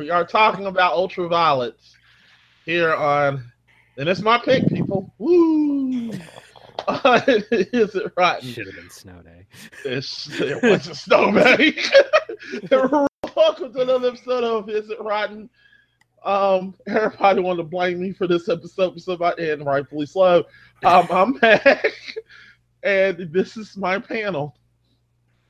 [0.00, 1.92] We are talking about ultraviolets
[2.64, 3.52] here on,
[3.98, 5.12] and it's my pick, people.
[5.18, 6.08] Woo!
[6.88, 8.48] Is It Rotten?
[8.48, 9.46] Should have been snow day.
[9.84, 11.74] It's, it was a snowman.
[13.36, 15.50] Welcome to another episode of Is It Rotten?
[16.24, 20.46] Um, everybody wanted to blame me for this episode for somebody, and rightfully so.
[20.82, 21.92] Um, I'm back,
[22.82, 24.56] and this is my panel.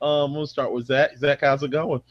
[0.01, 1.17] Um, we'll start with Zach.
[1.17, 2.01] Zach, how's it going?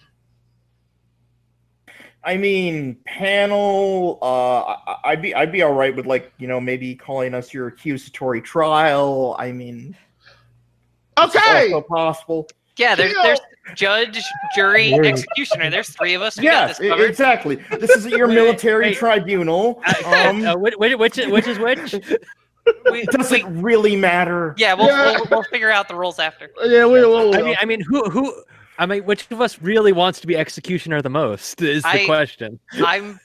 [2.22, 4.18] I mean, panel.
[4.20, 7.52] Uh, I- I'd be I'd be all right with like you know maybe calling us
[7.54, 9.36] your accusatory trial.
[9.38, 9.96] I mean,
[11.18, 12.48] Okay, also possible.
[12.76, 13.40] Yeah, there's there's
[13.74, 14.22] judge,
[14.54, 15.06] jury, Word.
[15.06, 15.70] executioner.
[15.70, 16.38] There's three of us.
[16.38, 17.56] We got Yes, this exactly.
[17.78, 18.96] This is your military wait.
[18.96, 19.82] tribunal.
[19.86, 21.92] Uh, Um, uh, which, which, which, which is which?
[22.90, 24.54] We, it doesn't really matter.
[24.58, 25.12] yeah, we'll, Yeah.
[25.16, 26.50] We'll, we'll figure out the rules after.
[26.64, 27.34] yeah, we will.
[27.34, 28.42] I mean, I mean, who, who?
[28.78, 31.60] I mean, which of us really wants to be executioner the most?
[31.62, 32.58] Is the I- question.
[32.74, 33.20] I'm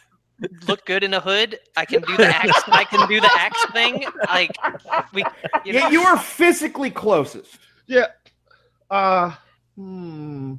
[0.68, 1.60] look good in a hood.
[1.78, 2.62] I can do the axe.
[2.68, 4.04] I can do the axe thing.
[4.28, 4.52] Like
[5.14, 5.24] we,
[5.64, 7.58] you know, Yeah, you are physically closest.
[7.88, 8.08] yeah.
[8.92, 9.32] Uh,
[9.76, 10.56] hmm.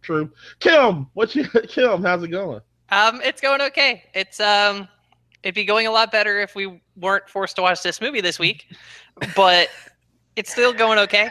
[0.00, 0.30] True.
[0.60, 1.44] Kim, what you?
[1.68, 2.60] Kim, how's it going?
[2.90, 4.02] um, it's going okay.
[4.14, 4.88] It's um,
[5.42, 8.38] it'd be going a lot better if we weren't forced to watch this movie this
[8.38, 8.66] week,
[9.36, 9.68] but
[10.36, 11.30] it's still going okay.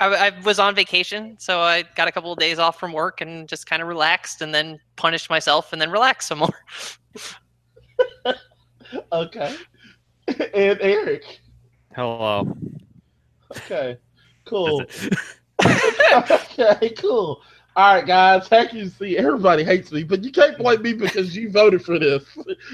[0.00, 3.20] I, I was on vacation, so I got a couple of days off from work
[3.20, 6.48] and just kind of relaxed, and then punished myself, and then relaxed some more.
[9.12, 9.54] Okay.
[10.28, 11.40] and Eric.
[11.94, 12.56] Hello.
[13.56, 13.98] Okay.
[14.46, 14.82] Cool.
[15.66, 17.42] okay, cool.
[17.76, 18.48] All right, guys.
[18.48, 21.98] Heck, you see, everybody hates me, but you can't blame me because you voted for
[21.98, 22.24] this.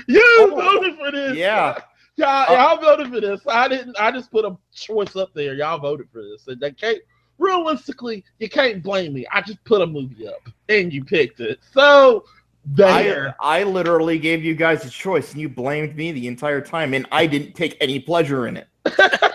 [0.06, 1.36] You Oh, voted for this.
[1.36, 1.78] yeah.
[2.16, 3.40] y'all, Uh, y'all voted for this.
[3.48, 3.96] I didn't.
[3.98, 5.54] I just put a choice up there.
[5.54, 6.98] Y'all voted for this, and they can't.
[7.38, 9.26] Realistically, you can't blame me.
[9.32, 11.58] I just put a movie up, and you picked it.
[11.72, 12.24] So
[12.64, 13.34] there.
[13.40, 16.94] I, I literally gave you guys a choice, and you blamed me the entire time,
[16.94, 18.68] and I didn't take any pleasure in it.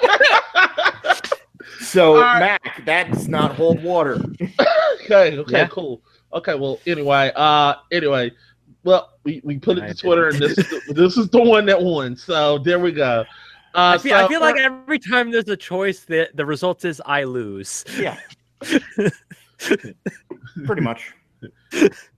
[1.89, 2.39] So, All right.
[2.39, 4.13] Mac, that does not hold water.
[5.01, 5.37] okay.
[5.37, 5.43] Okay.
[5.47, 5.67] Yeah.
[5.67, 6.01] Cool.
[6.33, 6.53] Okay.
[6.53, 6.79] Well.
[6.85, 7.31] Anyway.
[7.35, 7.75] Uh.
[7.91, 8.31] Anyway.
[8.83, 11.41] Well, we, we put it I to Twitter, and this is the, this is the
[11.41, 12.15] one that won.
[12.15, 13.25] So there we go.
[13.75, 16.85] Uh, I feel, I so- feel like every time there's a choice, the the result
[16.85, 17.85] is I lose.
[17.97, 18.17] Yeah.
[20.65, 21.13] Pretty much.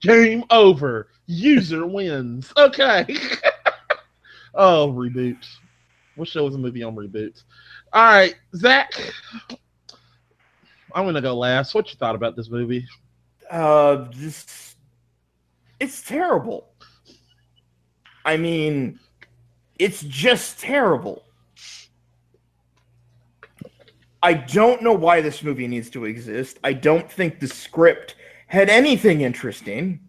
[0.01, 1.07] Game over.
[1.27, 2.51] User wins.
[2.57, 3.05] Okay.
[4.55, 5.47] oh, reboots.
[6.15, 7.43] What show was a movie on reboots?
[7.93, 8.91] All right, Zach.
[10.93, 11.73] I'm gonna go last.
[11.73, 12.85] What you thought about this movie?
[13.49, 14.77] Uh, just,
[15.79, 16.67] it's terrible.
[18.23, 18.99] I mean,
[19.79, 21.23] it's just terrible.
[24.23, 26.59] I don't know why this movie needs to exist.
[26.63, 28.15] I don't think the script
[28.47, 29.99] had anything interesting.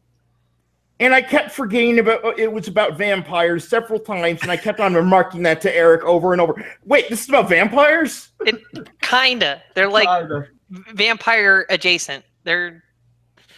[1.00, 4.78] And I kept forgetting about uh, it was about vampires several times, and I kept
[4.78, 6.64] on remarking that to Eric over and over.
[6.84, 8.28] Wait, this is about vampires?
[8.46, 8.62] It
[9.00, 9.62] kinda.
[9.74, 10.46] They're like Kinda.
[10.70, 12.24] vampire adjacent.
[12.44, 12.84] They're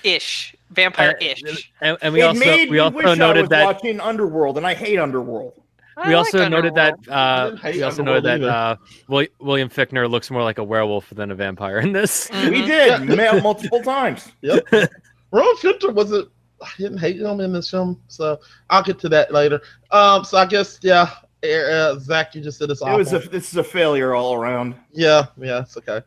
[0.05, 0.55] ish.
[0.71, 1.71] Vampire ish.
[1.81, 4.01] And, and we it also made we me also wish I was noted that watching
[4.01, 5.61] Underworld, and I hate Underworld.
[6.07, 8.77] We also noted that uh, I didn't hate we also noted that uh,
[9.09, 12.29] William Fichtner looks more like a werewolf than a vampire in this.
[12.33, 12.67] We Mhm.
[12.67, 14.33] did ma- multiple times.
[14.43, 14.67] Yep.
[15.31, 16.29] Ron Fincher wasn't.
[16.63, 18.41] I didn't hate him in this film, so
[18.71, 19.61] I'll get to that later.
[19.91, 21.11] Um, so I guess yeah,
[21.45, 24.75] uh, Zach, you just said it's It was a this is a failure all around.
[24.93, 26.01] yeah, yeah, it's okay.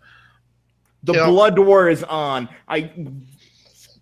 [1.04, 1.26] The Yeah.
[1.28, 2.50] blood war is on.
[2.68, 2.92] I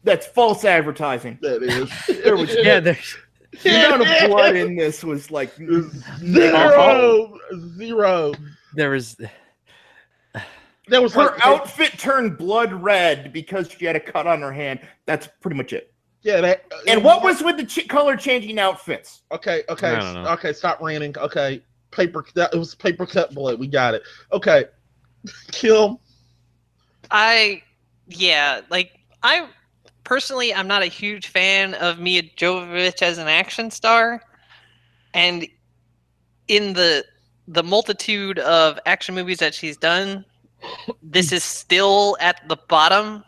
[0.04, 1.40] that's false advertising.
[1.42, 1.92] That is.
[2.24, 3.18] There was Yeah, there's
[3.64, 7.38] the amount of blood in this was like zero,
[7.78, 8.34] zero.
[8.74, 9.16] there was
[10.88, 14.52] There was her like outfit turned blood red because she had a cut on her
[14.52, 14.80] hand.
[15.06, 15.92] That's pretty much it.
[16.22, 19.22] Yeah, that, And what was with the ch- color changing outfits?
[19.32, 20.30] Okay, okay, I don't know.
[20.32, 20.54] okay.
[20.54, 21.16] Stop ranting.
[21.18, 22.26] Okay, paper.
[22.34, 23.60] That it was paper cut blood.
[23.60, 24.02] We got it.
[24.32, 24.66] Okay,
[25.52, 26.02] kill.
[27.12, 27.62] I
[28.08, 29.48] yeah, like I
[30.06, 34.22] personally I'm not a huge fan of Milla Jovovich as an action star.
[35.14, 35.46] And
[36.48, 37.04] in the
[37.48, 40.24] the multitude of action movies that she's done,
[41.04, 43.24] this is still at the bottom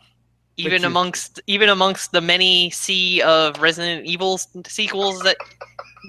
[0.58, 5.36] even amongst even amongst the many sea of Resident Evil sequels that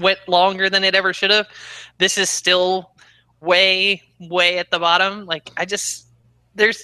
[0.01, 1.48] went longer than it ever should have.
[2.00, 2.92] This is still
[3.42, 5.25] way way at the bottom.
[5.25, 6.07] Like I just
[6.56, 6.83] there's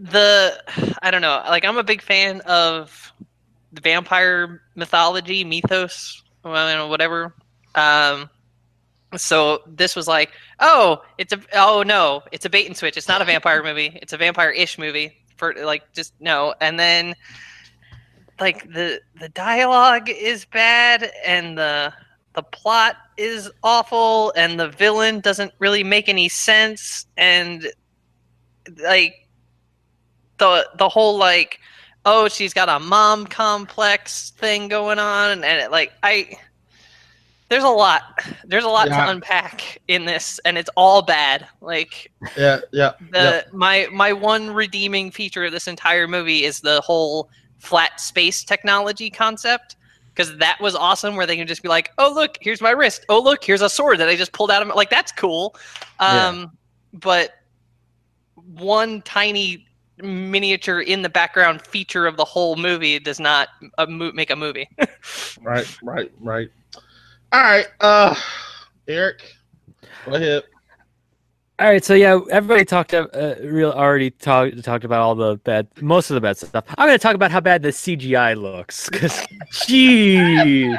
[0.00, 0.62] the
[1.02, 1.42] I don't know.
[1.48, 3.12] Like I'm a big fan of
[3.72, 7.34] the vampire mythology, mythos, whatever.
[7.74, 8.30] Um,
[9.16, 12.96] so this was like, oh, it's a oh no, it's a bait and switch.
[12.96, 13.98] It's not a vampire movie.
[14.00, 15.16] It's a vampire-ish movie.
[15.36, 16.54] For like, just no.
[16.60, 17.14] And then,
[18.38, 21.92] like the the dialogue is bad, and the
[22.34, 27.66] the plot is awful, and the villain doesn't really make any sense, and
[28.82, 29.28] like
[30.40, 31.60] the the whole like,
[32.04, 36.36] oh, she's got a mom complex thing going on, and, it, like I
[37.50, 38.02] there's a lot
[38.44, 39.04] there's a lot Yeah.
[39.04, 44.50] to unpack in this and it's all bad like Yeah, yeah, the my my one
[44.50, 47.28] redeeming feature of this entire movie is the whole
[47.58, 49.74] flat space technology concept
[50.14, 53.04] because that was awesome where they can just be like oh look here's my wrist
[53.08, 55.56] oh look here's a sword that i just pulled out of my like that's cool
[56.00, 56.28] Yeah.
[56.28, 56.52] um
[56.92, 57.32] but
[58.56, 59.66] one tiny
[60.02, 63.48] miniature in the background feature of the whole movie does not
[63.78, 64.68] uh, mo- make a movie
[65.42, 66.48] right, right, right.
[67.32, 68.14] All right, uh,
[68.88, 69.34] Eric,
[70.04, 70.42] go ahead.
[71.60, 73.06] All right, so yeah, everybody talked uh,
[73.42, 76.64] real already talked talked about all the bad, most of the bad stuff.
[76.78, 79.12] I'm going to talk about how bad the CGI looks, because
[79.52, 80.78] jeez,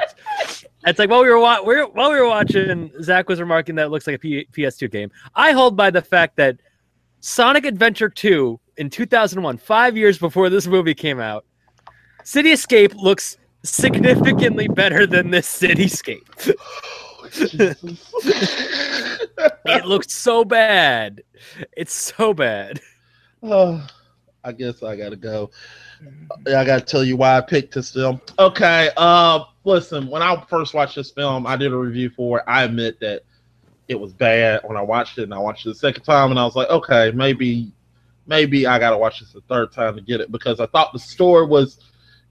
[0.87, 3.75] it's like while we were wa- we were- while we were watching, Zach was remarking
[3.75, 5.11] that it looks like a P- PS2 game.
[5.35, 6.57] I hold by the fact that
[7.19, 11.45] Sonic Adventure 2 in 2001, five years before this movie came out,
[12.23, 16.55] City Escape looks significantly better than this cityscape.
[19.65, 21.21] it looks so bad.
[21.77, 22.81] It's so bad.
[23.43, 23.85] Oh,
[24.43, 25.51] I guess I gotta go.
[26.47, 28.19] I gotta tell you why I picked this film.
[28.39, 30.07] Okay, uh, listen.
[30.07, 32.45] When I first watched this film, I did a review for it.
[32.47, 33.21] I admit that
[33.87, 36.39] it was bad when I watched it, and I watched it the second time, and
[36.39, 37.71] I was like, okay, maybe,
[38.31, 40.99] maybe I gotta watch this the third time to get it because I thought the
[40.99, 41.79] story was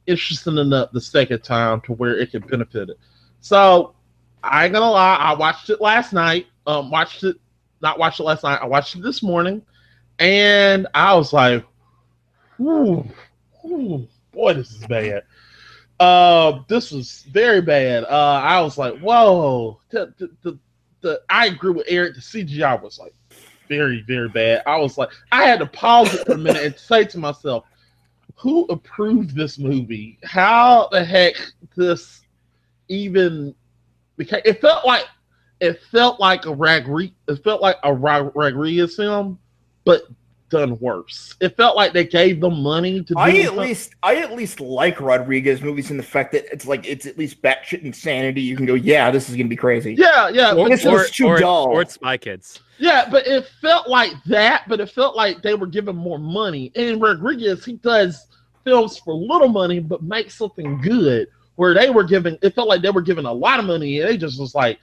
[0.07, 2.97] interesting enough the second time to where it could benefit it.
[3.41, 3.95] So
[4.43, 6.47] I ain't gonna lie, I watched it last night.
[6.67, 7.37] Um, watched it,
[7.83, 8.61] not watched it last night.
[8.63, 9.61] I watched it this morning,
[10.19, 11.67] and I was like,
[12.59, 13.05] "Ooh,
[13.67, 15.25] ooh boy, this is bad."
[15.99, 18.05] Uh, this was very bad.
[18.05, 20.59] Uh, I was like, "Whoa!" The, the, the,
[21.03, 22.15] the I agree with Eric.
[22.15, 23.13] The CGI was like
[23.71, 24.63] very, very bad.
[24.67, 27.65] I was like, I had to pause it for a minute and say to myself,
[28.35, 30.19] "Who approved this movie?
[30.25, 31.37] How the heck
[31.77, 32.23] this
[32.89, 33.55] even
[34.17, 35.07] became?" It felt like
[35.61, 39.39] it felt like a Ragri- it felt like a Rodriguez film,
[39.85, 40.03] but
[40.51, 41.35] done worse.
[41.41, 44.33] It felt like they gave them money to do I at something- least I at
[44.37, 48.43] least like Rodriguez movies in the fact that it's like it's at least batshit insanity.
[48.43, 49.95] You can go, yeah, this is gonna be crazy.
[49.95, 51.67] Yeah, yeah, Or, this was too or, dull.
[51.69, 52.61] or it's Spy Kids.
[52.79, 54.65] yeah, but it felt like that.
[54.69, 56.71] But it felt like they were giving more money.
[56.77, 58.27] And Rodriguez, he does
[58.65, 61.29] films for little money, but make something good.
[61.57, 64.09] Where they were giving, it felt like they were giving a lot of money, and
[64.09, 64.79] they just was like,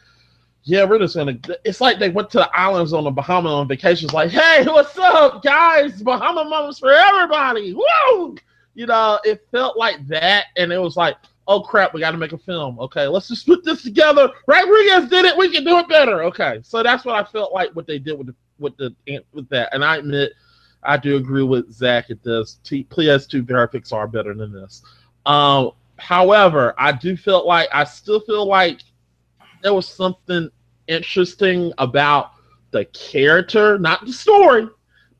[0.67, 3.69] "Yeah, we're just gonna." It's like they went to the islands on the Bahamas on
[3.69, 4.07] vacation.
[4.07, 6.03] It's like, "Hey, what's up, guys?
[6.03, 8.35] Bahama moments for everybody!" Woo!
[8.75, 11.15] You know, it felt like that, and it was like,
[11.47, 14.29] "Oh crap, we got to make a film." Okay, let's just put this together.
[14.45, 15.37] Rodriguez did it.
[15.37, 16.23] We can do it better.
[16.23, 18.93] Okay, so that's what I felt like what they did with the with the
[19.31, 20.33] with that, and I admit.
[20.83, 22.11] I do agree with Zach.
[22.11, 22.59] It does.
[22.63, 24.83] T- PS2 graphics are better than this.
[25.25, 28.81] Um, however, I do feel like I still feel like
[29.63, 30.49] there was something
[30.87, 32.31] interesting about
[32.71, 34.67] the character, not the story,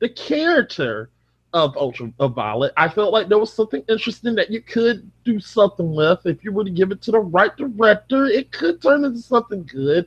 [0.00, 1.10] the character
[1.52, 2.72] of Ultraviolet.
[2.76, 6.52] I felt like there was something interesting that you could do something with if you
[6.52, 8.26] were to give it to the right director.
[8.26, 10.06] It could turn into something good.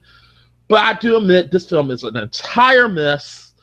[0.68, 3.54] But I do admit this film is an entire mess.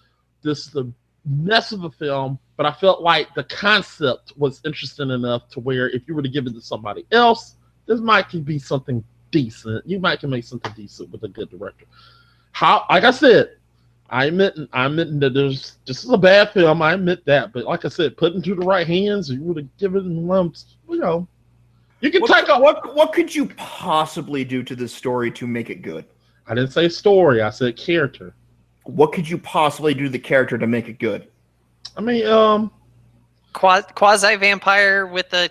[0.43, 0.93] This is a
[1.25, 5.89] mess of a film, but I felt like the concept was interesting enough to where
[5.91, 9.87] if you were to give it to somebody else, this might be something decent.
[9.87, 11.87] You might can make something decent with a good director.
[12.53, 13.57] How, like I said,
[14.11, 16.81] I admit, I admit that there's this is a bad film.
[16.83, 19.77] I admit that, but like I said, put into the right hands, you would have
[19.77, 20.77] given lumps.
[20.89, 21.29] You know,
[22.01, 22.59] you can What, take a.
[22.59, 26.07] what what could you possibly do to this story to make it good?
[26.47, 27.43] I didn't say story.
[27.43, 28.35] I said character.
[28.85, 31.29] What could you possibly do to the character to make it good?
[31.97, 32.71] I mean, um,
[33.53, 35.51] quasi vampire with a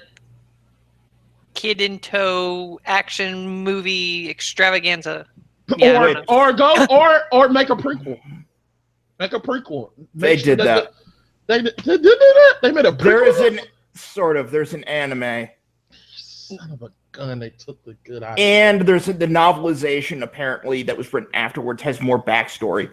[1.57, 5.25] kid in tow action movie extravaganza.
[5.77, 8.17] Yeah, or or go or or make a prequel.
[9.19, 9.91] Make a prequel.
[10.15, 10.93] They Make sure did that.
[11.47, 12.53] They, they, they did that.
[12.61, 13.03] They made a prequel.
[13.03, 13.59] There is an
[13.93, 15.49] sort of there's an anime
[15.91, 17.39] son of a gun.
[17.39, 18.45] They took the good idea.
[18.45, 22.89] and there's a, the novelization apparently that was written afterwards has more backstory,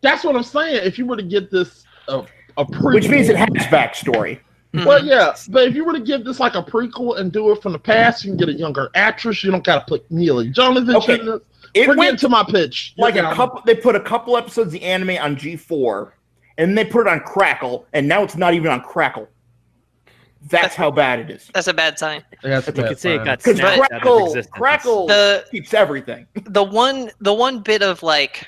[0.00, 0.80] That's what I'm saying.
[0.82, 2.22] If you were to get this uh,
[2.56, 4.40] a prequel, which means it has backstory.
[4.74, 4.84] Mhm.
[4.86, 7.62] Well, yeah, but if you were to give this like a prequel and do it
[7.62, 9.44] from the past, you can get a younger actress.
[9.44, 11.20] You don't got to put Mila Jonathan Okay.
[11.20, 11.42] in it.
[11.74, 12.92] It We're getting went to my pitch.
[12.98, 13.30] like Yeah.
[13.30, 13.62] a couple.
[13.64, 16.12] They put a couple episodes of the anime on G4,
[16.58, 19.28] and they put it on Crackle, and now it's not even on Crackle.
[20.50, 21.50] That's how bad it is.
[21.54, 22.22] That's a bad sign.
[22.42, 23.24] Yeah, that's You bad could say it sign.
[23.24, 24.42] got Because snapped out of Crackle.
[24.52, 26.26] Crackle The- keeps everything.
[26.34, 28.46] the one the one bit of like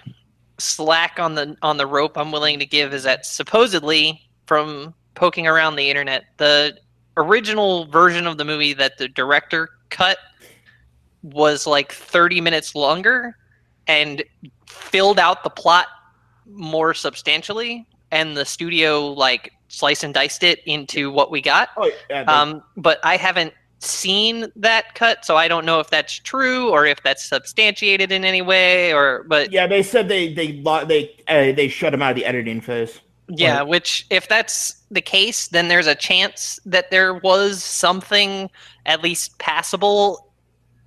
[0.58, 5.46] slack on the on the rope I'm willing to give is that supposedly from poking
[5.46, 6.78] around the internet, the
[7.16, 10.18] original version of the movie that the director cut
[11.22, 13.36] was like 30 minutes longer
[13.88, 14.22] and
[14.66, 15.86] filled out the plot
[16.46, 21.90] more substantially and the studio like slice and diced it into what we got Oh,
[22.08, 26.70] yeah, um, but I haven't seen that cut, so I don't know if that's true
[26.70, 28.92] or if that's substantiated in any way.
[28.92, 30.52] Or, but yeah, they said they they
[30.86, 33.00] they uh, they shut him out of the editing phase.
[33.64, 38.48] Which if that's the case, then there's a chance that there was something
[38.86, 40.32] at least passable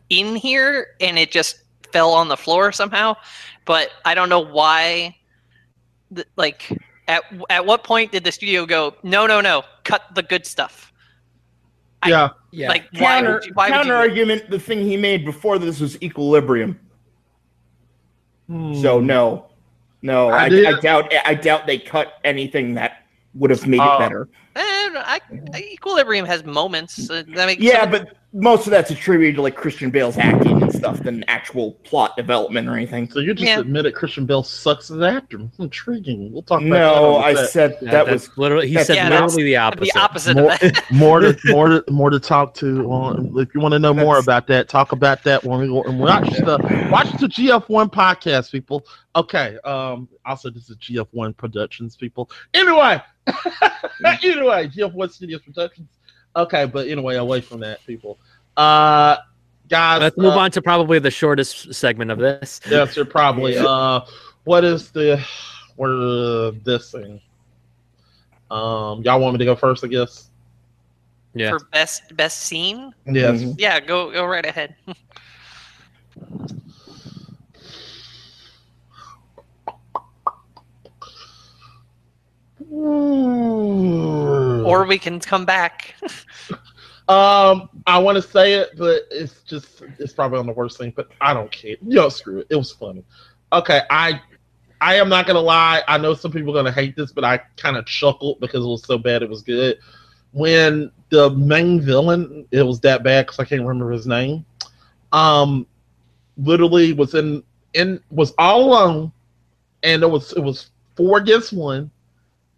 [0.10, 3.16] in here, and it just fell on the floor somehow.
[3.66, 5.16] But I don't know why.
[6.16, 6.76] th- Like,
[7.08, 8.96] at at what point did the studio go?
[9.04, 10.92] No, no, no, cut the good stuff.
[12.02, 12.70] I- Yeah, Yeah.
[12.70, 13.54] Like, why Counter would you?
[13.54, 14.00] Why would counter you?
[14.00, 16.80] argument: the thing he made before this was Equilibrium.
[18.48, 18.74] Hmm.
[18.82, 19.46] So no,
[20.02, 23.04] no, I I, I doubt I doubt they cut anything that
[23.36, 23.96] would have made Oh.
[23.96, 24.28] it better.
[24.56, 25.20] Eh, I,
[25.58, 27.10] Equilibrium has moments.
[27.10, 30.62] Uh, I mean, Yeah, some- but most of that's attributed to like Christian Bale's acting
[30.62, 33.10] and stuff than actual plot development or anything.
[33.10, 33.60] So you just Yeah.
[33.60, 35.40] admitted Christian Bell sucks as an actor.
[35.60, 36.32] Intriguing.
[36.32, 37.02] We'll talk about No, that.
[37.02, 37.50] No, I on the set.
[37.52, 39.94] said Yeah, that was literally he said Yeah, literally the opposite.
[39.94, 40.84] the opposite more, of that.
[40.92, 42.90] more to more to more to talk to.
[42.92, 45.84] On, if you want to know more about that, talk about that when we go
[45.84, 46.58] and watch the
[46.92, 48.86] watch the GF1 podcast, people.
[49.16, 52.30] Okay, um, also this is GF1 Productions, people.
[52.54, 53.02] Anyway,
[54.24, 55.90] anyway, GF1 Studios Productions.
[56.36, 58.20] Okay, but anyway, away from that, people.
[58.56, 59.18] Uh,
[59.70, 62.60] guys, Let's move uh, on to probably the shortest segment of this.
[62.70, 63.58] Yes, you're probably.
[63.70, 64.02] Uh,
[64.46, 65.24] what is the
[65.76, 67.22] what uh, this thing?
[68.50, 69.84] Um, y'all want me to go first?
[69.84, 70.30] I guess.
[71.36, 71.52] Yeah.
[71.52, 73.42] For best best scene, Yes.
[73.42, 73.56] Mhm.
[73.60, 74.76] yeah, go go right ahead.
[84.70, 85.96] Or we can come back.
[87.10, 90.94] Um, I want to say it, but it's just it's probably on the worst thing.
[90.96, 91.76] But I don't care.
[91.82, 92.48] Yo, screw it.
[92.52, 93.04] It was funny.
[93.52, 94.22] Okay, I
[94.80, 95.82] I am not gonna lie.
[95.88, 98.68] I know some people are gonna hate this, but I kind of chuckled because it
[98.68, 99.80] was so bad it was good.
[100.34, 104.46] When the main villain, it was that bad because I can't remember his name.
[105.12, 105.66] Um,
[106.38, 107.42] literally was in
[107.74, 109.12] in was all alone,
[109.82, 111.90] and it was it was four against one,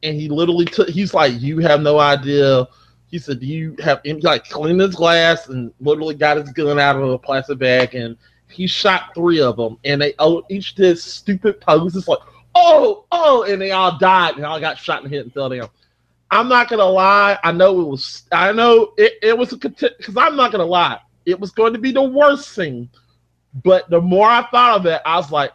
[0.04, 0.90] and he literally took.
[0.90, 2.68] He's like, you have no idea.
[3.12, 6.80] He said, "Do you have?" He like cleaned his glass and literally got his gun
[6.80, 10.76] out of a plastic bag, and he shot three of them, and they all each
[10.76, 12.20] did stupid poses like,
[12.56, 15.50] "Oh, oh," and they all died, and all got shot in the head and fell
[15.50, 15.70] down.
[16.32, 17.38] I'm not gonna lie.
[17.44, 18.24] I know it was.
[18.32, 21.00] I know it, it was a because I'm not gonna lie.
[21.26, 22.90] It was going to be the worst thing,
[23.64, 25.52] but the more I thought of it, I was like,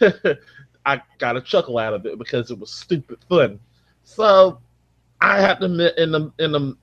[0.86, 3.58] I got a chuckle out of it because it was stupid fun.
[4.04, 4.60] So
[5.20, 6.76] I have to admit, in the in the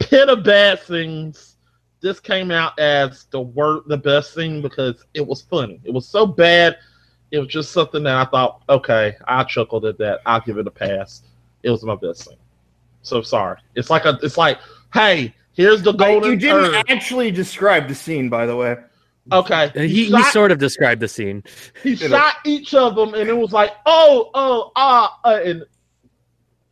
[0.00, 1.56] pit of bad things,
[2.00, 5.80] this came out as the word the best thing because it was funny.
[5.84, 6.76] It was so bad,
[7.30, 10.20] it was just something that I thought, okay, I chuckled at that.
[10.26, 11.22] I'll give it a pass.
[11.62, 12.38] It was my best thing.
[13.02, 13.58] So sorry.
[13.74, 14.58] It's like a it's like,
[14.94, 16.84] hey, here's the Like, golden you didn't turd.
[16.88, 18.76] actually describe the scene, by the way.
[19.32, 19.64] Okay.
[19.76, 21.44] Uh, He, he shot- sort of described the scene.
[21.82, 25.64] he shot each of them and it was like, oh, oh, ah, uh, and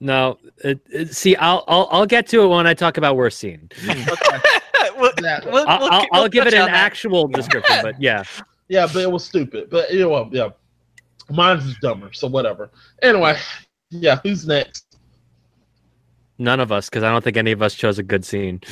[0.01, 3.39] No, it, it- see, I'll, I'll I'll get to it when I talk about worst
[3.39, 3.69] scene.
[3.89, 4.39] okay.
[4.97, 5.41] we'll, Yeah.
[5.45, 6.77] we'll- I'll, we'll- I'll, we'll I'll give it an on that.
[6.77, 8.23] actual description, but yeah,
[8.69, 9.71] Yeah, but it was stupid.
[9.71, 10.51] But you know, yeah,
[11.31, 12.13] mine's is dumber.
[12.13, 12.71] So whatever.
[13.03, 13.37] Anyway,
[13.91, 14.85] yeah, who's next?
[16.41, 18.61] none of us, because I don't think any of us chose a good scene.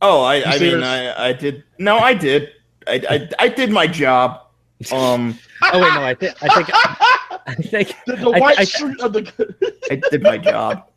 [0.00, 0.80] Oh, I, I mean.
[0.84, 1.64] I, I did.
[1.80, 2.50] No, I did.
[2.86, 4.42] I, I, I did my job.
[4.92, 6.68] Um, Oh wait, no, I think I think
[7.48, 10.88] I think the, the I- white I- street of the I did my job.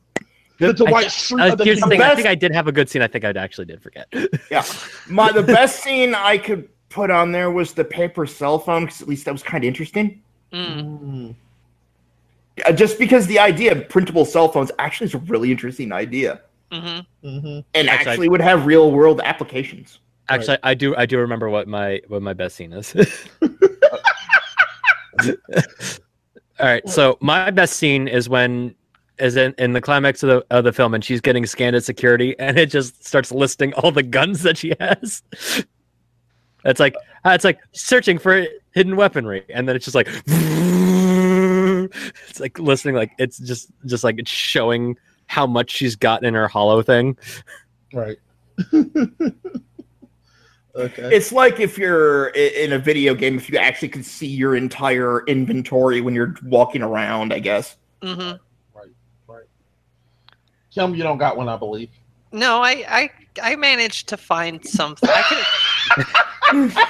[0.60, 2.02] the, the I- white street uh, of the here's the thing.
[2.02, 3.02] I think I did have a good scene.
[3.02, 4.08] I think I actually did forget.
[4.50, 4.64] Yeah,
[5.08, 9.02] my the best scene I could put on there was the paper cell phone because
[9.02, 10.22] at least that was kind of interesting.
[10.52, 11.00] Mm.
[11.02, 11.36] Mm.
[12.66, 16.42] Uh, just because the idea of printable cell phones actually is a really interesting idea
[16.70, 20.00] hmm hmm and Actually, actually would have real world applications.
[20.30, 22.94] Actually, I do I do remember what my what my best scene is.
[26.62, 28.76] All right, so my best scene is when
[29.18, 31.84] is in, in the climax of the of the film, and she's getting scanned at
[31.84, 35.24] security, and it just starts listing all the guns that she has.
[36.64, 40.08] It's like uh, it's like searching for hidden weaponry, and then it's just like
[42.28, 46.36] it's like listening, like it's just just like it's showing how much she's got in
[46.36, 47.18] her hollow thing.
[47.92, 48.18] Right.
[50.76, 51.16] okay.
[51.16, 55.24] It's like if you're in a video game, if you actually can see your entire
[55.26, 57.78] inventory when you're walking around, I guess.
[58.02, 58.38] Mm-hmm.
[58.78, 58.92] Right,
[59.28, 59.46] right.
[60.74, 61.90] Kim, you don't got one, I believe.
[62.32, 63.10] No, I, I
[63.42, 65.10] I managed to find something.
[65.12, 65.46] I
[66.54, 66.72] could,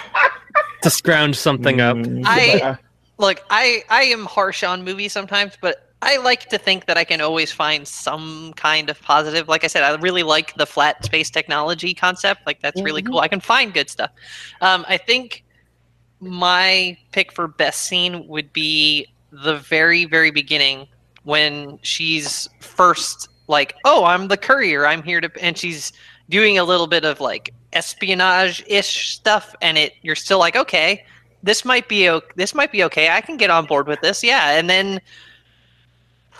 [0.84, 1.98] To scrounge something up.
[1.98, 2.24] Mm.
[2.26, 2.78] I
[3.20, 3.44] look.
[3.50, 7.22] I I am harsh on movies sometimes, but I like to think that I can
[7.22, 9.48] always find some kind of positive.
[9.48, 12.42] Like I said, I really like the flat space technology concept.
[12.48, 13.08] Like that's really Mhm.
[13.12, 13.20] cool.
[13.20, 14.10] I can find good stuff.
[14.62, 15.44] Um, I think
[16.20, 20.88] my pick for best scene would be the very very beginning
[21.24, 24.88] when she's first like, "Oh, I'm the courier.
[24.88, 25.94] I'm here to," and she's
[26.30, 31.04] doing a little bit of like espionage ish stuff, and it you're still like, okay,
[31.44, 33.10] this might be o- this might be okay.
[33.10, 34.24] I can get on board with this.
[34.24, 35.00] Yeah, and then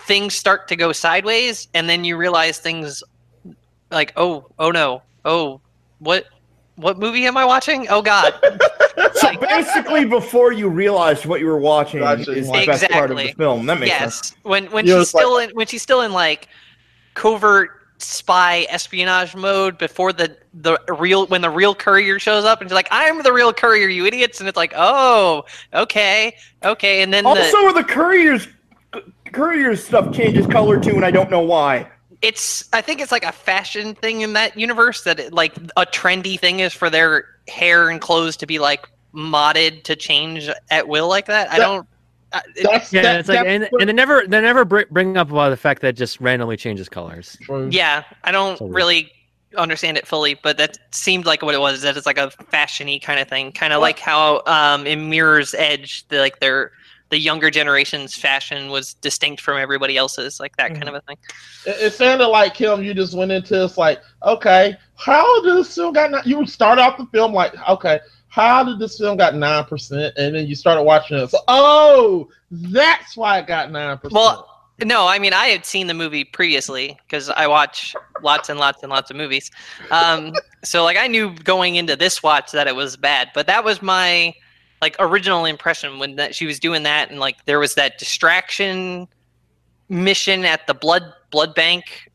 [0.06, 3.02] things start to go sideways, and then you realize things
[3.90, 5.60] like, oh, oh no, oh,
[5.98, 6.26] what,
[6.76, 7.86] what movie am I watching?
[7.88, 8.32] Oh God,
[9.14, 12.32] So basically, before you realized what you were watching Gotcha.
[12.32, 13.32] is the best part of the Exactly.
[13.44, 13.66] film.
[13.66, 14.34] That makes sense.
[14.42, 16.48] When when You she's it's like- still in when she's still in like
[17.14, 22.68] covert spy espionage mode before the the real when the real courier shows up and
[22.68, 27.14] she's like i'm the real courier you idiots and it's like oh okay okay and
[27.14, 28.48] then the, Also, the courier's
[29.32, 31.90] courier's stuff changes color too, and I don't know why.
[32.22, 35.84] it's i think it's like a fashion thing in that universe that it, like a
[35.86, 40.86] trendy thing is for their hair and clothes to be like modded to change at
[40.86, 41.86] will like that i That- don't
[42.34, 45.16] I- That's Yeah, that, it's like, that's and, and they never they never br- bring
[45.18, 47.36] up about the fact that it just randomly changes colors.
[47.42, 47.68] true.
[47.72, 49.10] yeah i don't So really
[49.58, 53.02] understand it fully but that seemed like what it was that it's like a fashiony
[53.02, 56.70] kind of thing kind of like how um in mirror's edge the, like their
[57.12, 61.18] the younger generation's fashion was distinct from everybody else's like that kind of a thing
[61.66, 62.82] It, it sounded like Kim.
[62.82, 66.10] You just went into this like, okay, how did this film got?
[66.10, 66.22] Nine?
[66.24, 70.14] You start off the film like, okay, how did this film got nine percent?
[70.16, 71.28] And then you started watching it.
[71.28, 74.14] So, oh, that's why it got nine percent.
[74.14, 74.48] Well,
[74.82, 78.82] No, I mean I had seen the movie previously because I watch lots and lots
[78.82, 79.50] and lots of movies.
[79.90, 80.32] Um,
[80.64, 83.82] so like I knew going into this watch that it was bad, but that was
[83.82, 84.34] my
[84.82, 89.08] like original impression when that she was doing that and like there was that distraction
[89.88, 92.10] mission at the blood blood bank.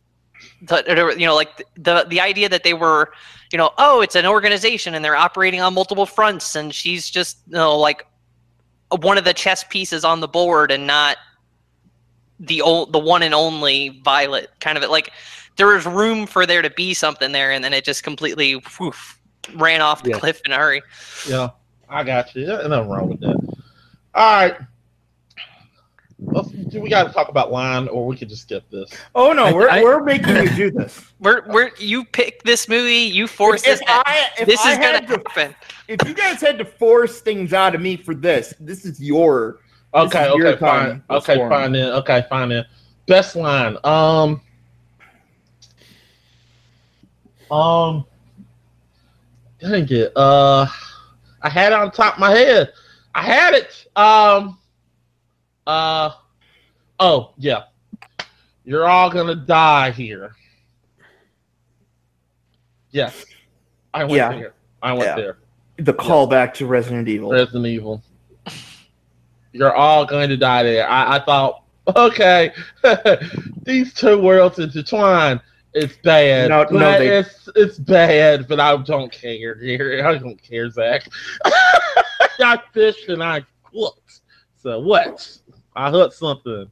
[0.62, 3.12] The, you know, like the the idea that they were,
[3.52, 7.38] you know, oh, it's an organization and they're operating on multiple fronts, and she's just
[7.48, 8.06] you know like
[8.90, 11.18] one of the chess pieces on the board and not
[12.40, 15.12] the old the one and only violet kind of it like
[15.58, 19.20] there was room for there to be something there and then it just completely woof,
[19.56, 20.20] ran off the Yeah.
[20.20, 20.82] cliff in a hurry
[21.28, 21.50] yeah,
[21.89, 22.45] I got you.
[22.45, 23.56] There's nothing wrong with that.
[24.15, 24.58] All right.
[26.19, 28.89] Let's, do we got to talk about line, or we could just skip this?
[29.13, 31.12] Oh no, we're I- we're making you do this.
[31.19, 34.71] we're, we're you pick this movie you force if this ha- I, if this I
[34.71, 35.56] is gonna to, happen
[35.88, 39.60] if you guys had to force things out of me for this, this is your.
[39.93, 40.86] Okay, is your okay, fine.
[40.89, 41.04] time.
[41.10, 41.50] Okay, form.
[41.50, 41.93] fine then.
[41.93, 42.65] Okay, fine then.
[43.08, 43.78] Best line.
[43.84, 44.41] Um.
[47.50, 48.06] Um.
[49.60, 50.12] Dang it.
[50.15, 50.67] Uh,
[51.48, 52.74] I had it on top of my head.
[53.16, 53.86] I had it.
[53.96, 54.58] Um.
[55.66, 56.12] Uh.
[57.00, 57.64] Oh yeah.
[58.66, 60.34] You're all gonna die here.
[62.92, 63.26] Yes.
[63.94, 64.30] I went Yeah.
[64.34, 64.54] there.
[64.84, 65.16] I went Yeah.
[65.16, 65.38] there.
[65.78, 67.32] The callback to Resident Evil.
[67.32, 68.04] Resident Evil.
[69.54, 70.88] You're all going to die there.
[70.90, 71.64] I, I thought,
[71.96, 72.52] okay,
[73.64, 75.40] these two worlds intertwine.
[75.74, 76.50] It's bad.
[76.50, 79.56] No- no, but they- it's it's bad, but I don't care.
[79.60, 81.08] Here, I don't care, Zach.
[81.46, 84.22] I fished and I cooked.
[84.58, 85.38] So what?
[85.76, 86.70] I hooked something.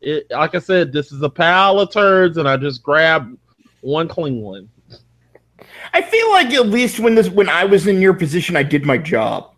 [0.00, 3.36] It like I said, this is a pile of turds, and I just grabbed
[3.80, 4.68] one clean one.
[5.92, 8.84] I feel like at least when this when I was in your position, I did
[8.84, 9.52] my job.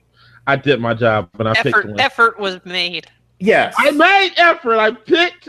[0.46, 2.00] I did my job, and I picked one.
[2.00, 3.06] effort was made
[3.40, 3.74] Yes.
[3.78, 4.78] I made effort.
[4.78, 5.48] I picked.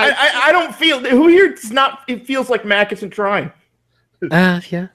[0.00, 2.00] I, I, I don't feel who here does not.
[2.08, 3.52] It feels like Mac isn't trying.
[4.30, 4.88] Uh, yeah.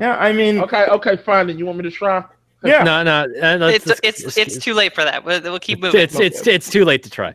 [0.00, 1.46] Yeah, I mean, Okay, okay, fine.
[1.46, 2.22] Then you want me to try?
[2.62, 2.82] yeah.
[2.82, 3.22] No, no.
[3.42, 6.00] Uh, let's- it's let's- it's let's- it's too late for that we'll, we'll keep moving
[6.00, 7.34] it's, it's it's too late to try.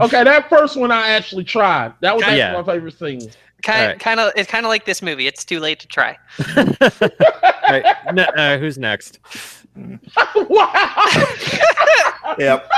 [0.00, 1.92] Okay, that first one I actually tried.
[2.00, 2.52] That was actually Yeah.
[2.60, 3.30] my favorite scene.
[3.62, 3.98] kind alright.
[3.98, 6.16] kind of it's kind of like this movie it's too late to try
[6.56, 6.64] All
[7.70, 9.18] right, no, uh, who's next?
[10.36, 11.24] wow.
[12.38, 12.70] Yep.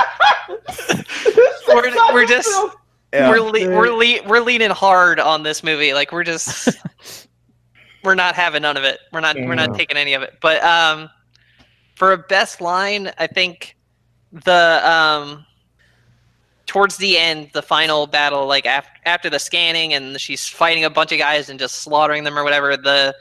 [1.67, 2.71] We're- we're just- film.
[3.13, 3.29] Yeah.
[3.29, 5.93] we're le- we're le- we're leaning hard on this movie.
[5.93, 6.69] Like we're just
[8.03, 8.99] we're not having none of it.
[9.11, 10.37] We're not we're not taking any of it.
[10.41, 11.09] But um,
[11.95, 13.75] for a best line, I think
[14.31, 15.45] the um
[16.65, 20.89] towards the end, the final battle, like after after the scanning and she's fighting a
[20.89, 22.77] bunch of guys and just slaughtering them or whatever.
[22.77, 23.15] The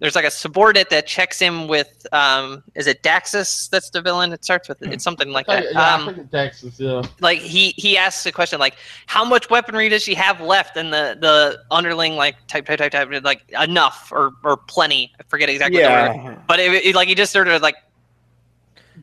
[0.00, 4.32] there's like a subordinate that checks him with um is it Daxus that's the villain?
[4.32, 5.64] It starts with it's something like that.
[5.72, 7.08] yeah, um, I think it's Daxus, yeah.
[7.20, 10.92] like he he asks a question like how much weaponry does she have left and
[10.92, 15.48] the the underling like type type type type like enough or or plenty i forget
[15.48, 16.38] exactly the word Yeah.
[16.48, 17.76] but it, it- like he just sort of like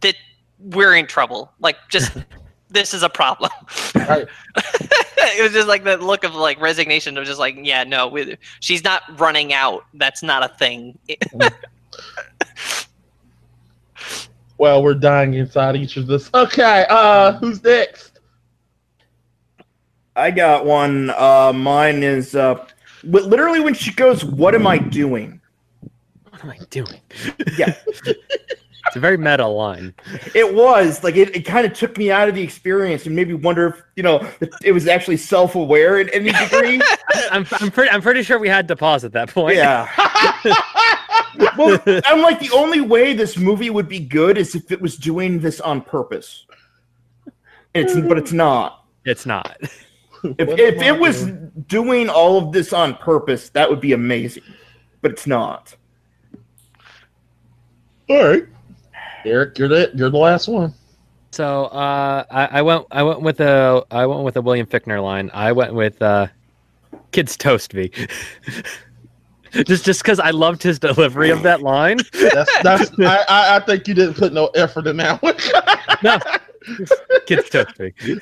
[0.01, 0.15] that
[0.59, 2.11] we're in trouble like just
[2.69, 3.51] this is a problem
[3.95, 4.27] Right.
[4.57, 8.37] it was just like the look of like resignation of just like yeah no we,
[8.59, 10.97] she's not running out that's not a thing
[14.57, 16.29] Well, we're dying inside each of this.
[16.33, 18.19] Okay, uh, who's next?
[20.15, 21.11] I got one.
[21.11, 22.65] Uh, mine is uh,
[23.03, 25.39] literally when she goes, "What am I doing?"
[26.29, 27.01] What am I doing?
[27.55, 27.75] Yeah,
[28.87, 29.93] It's a very meta line.
[30.33, 33.27] it was like it, it kind of took me out of the experience and made
[33.27, 34.27] me wonder if you know
[34.63, 36.81] it was actually self-aware in any degree.
[37.31, 39.57] I'm, I'm pretty I'm pretty sure we had to pause at that point.
[39.57, 39.87] yeah.
[41.57, 44.95] well, I'm like the only way this movie would be good is if it was
[44.95, 46.45] doing this on purpose.
[47.73, 48.85] It's but it's not.
[49.05, 49.57] It's not.
[50.23, 51.51] If, if it was doing?
[51.67, 54.43] doing all of this on purpose, that would be amazing.
[55.01, 55.75] But it's not.
[58.09, 58.47] All right,
[59.25, 60.73] Eric, you're the you're the last one.
[61.31, 65.03] So uh, I, I went I went with a I went with a William Fichtner
[65.03, 65.29] line.
[65.33, 66.27] I went with uh,
[67.11, 67.91] "Kids Toast Me."
[69.51, 71.97] just just because I loved his delivery of that line.
[72.13, 72.91] That's that's.
[72.99, 75.35] I, I I think you didn't put no effort in that one.
[76.03, 76.19] No,
[77.25, 77.93] Kids Toast Me.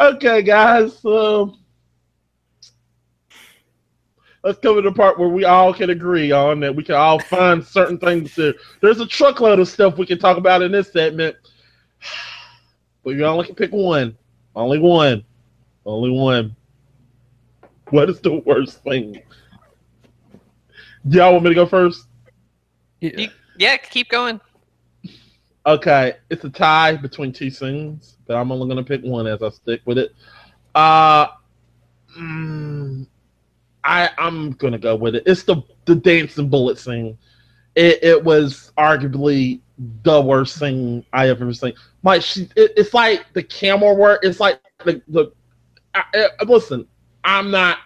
[0.00, 1.04] okay, guys.
[1.04, 1.58] Um,
[4.44, 6.76] let's come to the part where we all can agree on that.
[6.76, 8.54] We can all find certain things to.
[8.80, 11.34] There's a truckload of stuff we can talk about in this segment,
[13.04, 14.16] but you only can pick one.
[14.54, 15.24] Only one.
[15.84, 16.54] Only one.
[17.90, 19.20] What is the worst thing?
[21.08, 22.06] Y'all want me to go first?
[23.00, 24.40] You- yeah keep going
[25.66, 29.48] Okay, it's a tie between two scenes, but I'm only gonna pick one as I
[29.48, 30.14] stick with it.
[30.74, 31.28] Uh,
[32.18, 33.06] mm,
[33.84, 35.24] I I'm gonna go with it.
[35.26, 37.18] It's the the dancing bullet scene.
[37.74, 39.60] It it was arguably
[40.02, 41.74] the worst thing I ever seen.
[42.02, 44.20] Like she, it, it's like the camera work.
[44.22, 45.32] It's like the the.
[45.94, 46.86] I, listen,
[47.22, 47.78] I'm not.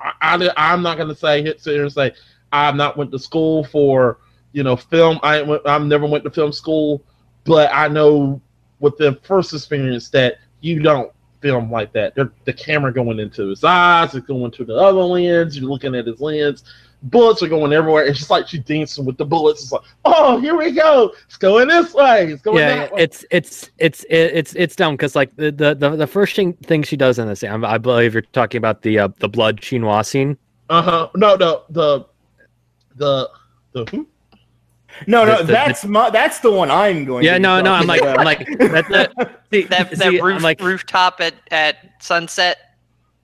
[0.00, 2.12] I, I I'm not gonna say hit sit here and say
[2.52, 4.18] I've not went to school for
[4.52, 5.20] you know film.
[5.22, 7.04] I went, I've never went to film school,
[7.44, 8.40] but I know
[8.80, 12.14] with the first experience that you don't film like that.
[12.14, 15.58] They're, the camera going into his eyes, it's going to the other lens.
[15.58, 16.64] You're looking at his lens.
[17.04, 18.04] Bullets are going everywhere.
[18.04, 19.62] It's just like she's dancing with the bullets.
[19.62, 21.14] It's like, oh, here we go.
[21.26, 22.26] It's going this way.
[22.32, 23.02] It's going yeah, that way.
[23.02, 26.98] it's it's it's it's it's dumb because like the, the the first thing thing she
[26.98, 30.36] does in this, I I believe you're talking about the uh, the blood chinois scene.
[30.68, 31.08] Uh huh.
[31.16, 32.06] No, no, the
[32.90, 33.30] the
[33.72, 34.06] the who?
[35.06, 37.24] No, no, The- the- that's my that's the one I'm going.
[37.24, 38.18] Yeah, to be no, no, I'm like about.
[38.18, 42.58] I'm like that, that, see, that, that roof, I'm like rooftop at, at sunset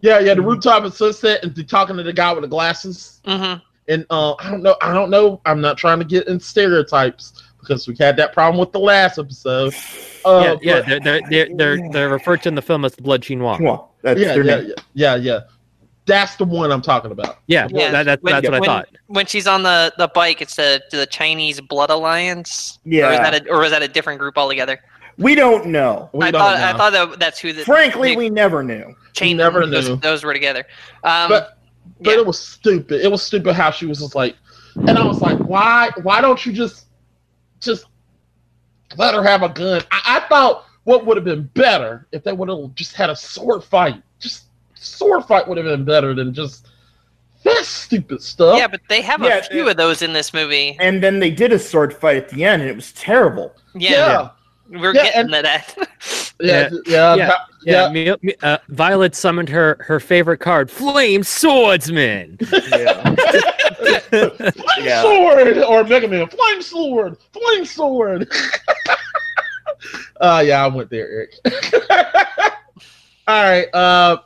[0.00, 3.20] Yeah, yeah, the rooftop at sunset and the, talking to the guy with the glasses.
[3.24, 3.54] hmm
[3.88, 4.76] And uh, I don't know.
[4.80, 5.40] I don't know.
[5.44, 9.18] I'm not trying to get in stereotypes because we had that problem with the last
[9.18, 9.74] episode.
[10.24, 12.94] Uh, yeah, yeah, but- they're they're they're they're, they're referred to in the film as
[12.94, 13.56] the blood chinois.
[13.58, 14.66] Come on, that's yeah, their yeah, name.
[14.68, 15.40] yeah, yeah, yeah.
[16.06, 17.38] That's the one I'm talking about.
[17.46, 18.88] Yeah, Yeah, that, that, when- that's what I thought.
[19.08, 23.30] when she's on the, the bike it's the the chinese blood alliance or is Yeah.
[23.30, 24.78] that a, or is that a different group altogether
[25.18, 26.08] We don't know.
[26.12, 26.64] We I don't thought know.
[26.66, 28.94] I thought that that's who the Frankly, they we never knew.
[29.14, 29.96] chained never them, those, knew.
[29.96, 30.64] those were together.
[31.04, 31.58] Um, but
[32.00, 32.18] but yeah.
[32.18, 33.00] it was stupid.
[33.00, 34.36] It was stupid how she was just like,
[34.76, 35.88] and I was like, why?
[36.02, 36.86] Why don't you just
[37.60, 37.86] just
[38.98, 39.82] let her have a gun?
[39.90, 43.16] I, I thought what would have been better if they would have just had a
[43.16, 44.02] sword fight.
[44.86, 46.68] Just sword fight would have been better than just
[47.44, 48.56] that stupid stuff.
[48.58, 50.76] yeah, but they have Yeah, a few it- of those in this movie.
[50.80, 53.52] And then they did a sword fight at the end, and it was terrible.
[53.74, 54.30] Yeah,
[54.70, 55.74] we're Yeah, getting and- to that.
[56.40, 57.16] yeah, yeah, Yeah.
[57.16, 57.32] yeah.
[57.64, 62.38] Yeah, me, me- uh, Violet summoned her her favorite card, Flame Swordsman.
[62.70, 63.14] Yeah.
[64.10, 64.40] Flame
[64.80, 65.02] Yeah.
[65.02, 66.28] sword or Mega Man.
[66.28, 67.16] Flame sword.
[67.32, 68.30] Flame sword.
[70.20, 71.34] uh yeah, I went there, Eric.
[73.28, 73.74] All right.
[73.74, 74.18] Uh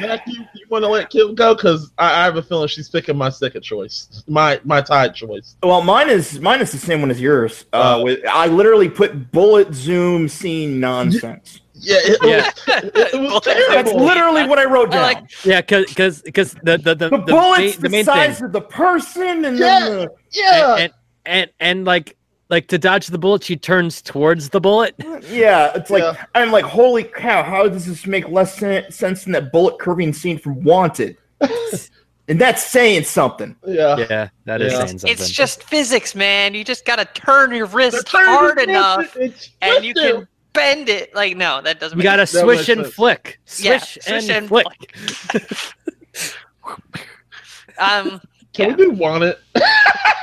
[0.00, 1.54] Zach, you, you want to let Kim go?
[1.54, 5.56] Because I, I have a feeling she's picking my second choice, my my tied choice.
[5.62, 7.64] Well, mine is mine is the same one as yours.
[7.72, 11.60] Uh, Uh, with I literally put bullet zoom scene nonsense.
[11.80, 12.50] Yeah, it, Yeah.
[12.74, 13.68] Was, it, it was Bullets.
[13.70, 15.02] That's literally what I wrote I down.
[15.02, 18.36] like- Yeah, because because the the the, the, the bullets main, the, the main size
[18.38, 19.78] thing of the person, and Yeah.
[19.80, 20.74] then the, yeah.
[20.74, 20.92] and, and
[21.24, 22.16] and and like
[22.50, 24.94] like to dodge the bullet, she turns towards the bullet.
[25.28, 26.24] yeah, it's like Yeah.
[26.34, 27.42] I'm like, holy cow!
[27.42, 31.16] How does this make less sen- sense than that bullet curving scene from Wanted?
[32.28, 33.54] and that's saying something.
[33.66, 33.96] yeah.
[33.98, 34.78] Yeah, that is Yeah.
[34.78, 35.10] saying something.
[35.10, 36.54] It's just physics, man.
[36.54, 40.88] You just gotta turn your wrist turn hard is enough, it's and you can bend
[40.88, 41.14] it.
[41.14, 41.98] Like, no, that doesn't.
[41.98, 42.94] you gotta That swish and sense.
[42.94, 45.74] flick, Yeah, swish, swish and, and flick.
[47.78, 48.20] Um,
[48.54, 48.74] Can yeah.
[48.76, 49.38] we do want it?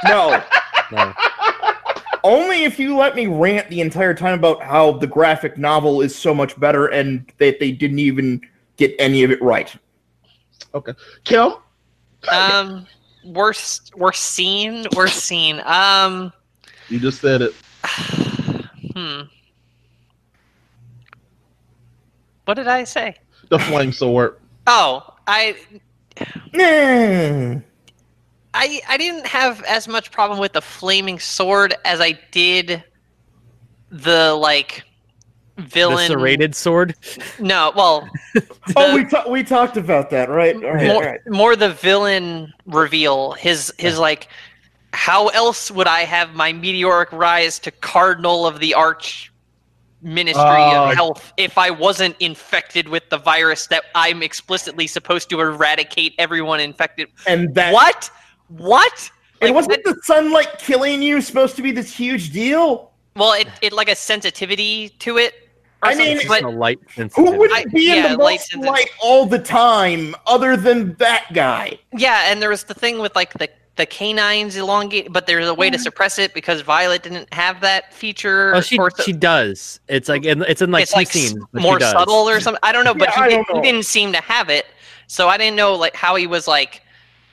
[0.05, 0.43] No,
[0.91, 1.13] No.
[2.25, 6.15] Only if you let me rant the entire time about how the graphic novel is
[6.15, 8.41] so much better and that they didn't even
[8.77, 9.73] get any of it right.
[10.73, 11.53] Okay, Kim?
[12.29, 12.87] um,
[13.23, 15.61] worst, worst scene, worst scene.
[15.65, 16.33] Um,
[16.89, 17.53] You just said it.
[17.85, 19.21] hmm.
[22.45, 23.15] What did I say?
[23.49, 24.37] The flame sword.
[24.67, 25.55] Oh, I
[26.53, 27.59] Nah.
[28.55, 32.83] I I didn't have as much problem with the flaming sword as I did
[33.91, 34.83] the like
[35.57, 36.07] The villain.
[36.07, 36.95] serrated sword.
[37.39, 38.09] No, well,
[38.75, 40.55] Oh, we ta- we talked about that, right?
[40.55, 41.19] All right, more, right.
[41.27, 43.33] more the villain reveal.
[43.33, 44.27] His his like,
[44.93, 49.31] how else would I have my meteoric rise to cardinal of the arch
[50.01, 50.83] ministry Oh.
[50.83, 50.93] of ah.
[50.95, 56.59] health if I wasn't infected with the virus that I'm explicitly supposed to eradicate everyone
[56.59, 57.07] infected?
[57.27, 58.09] And that What?
[58.47, 59.11] What?
[59.41, 62.91] and wasn't the sunlight killing you supposed to be this huge deal?
[63.15, 65.33] Well, it, it like a sensitivity to it.
[65.83, 66.79] Or I mean, but a light.
[66.81, 67.37] Who sensitivity.
[67.37, 71.27] would I- be yeah, in the light most light all the time other than that
[71.33, 71.77] guy?
[71.93, 75.53] yeah, and there was the thing with like the the canines elongate, but there's a
[75.53, 75.83] way to mm-hmm.
[75.83, 78.55] suppress it because Violet didn't have that feature.
[78.55, 79.81] Oh, she or she does.
[79.89, 81.43] It's like in, it's in like it's two like s- scenes.
[81.51, 82.59] more subtle or something.
[82.63, 83.61] I don't know, but Yeah, he, did, don't know.
[83.61, 84.65] he didn't seem to have it,
[85.07, 86.81] so I didn't know like how he was like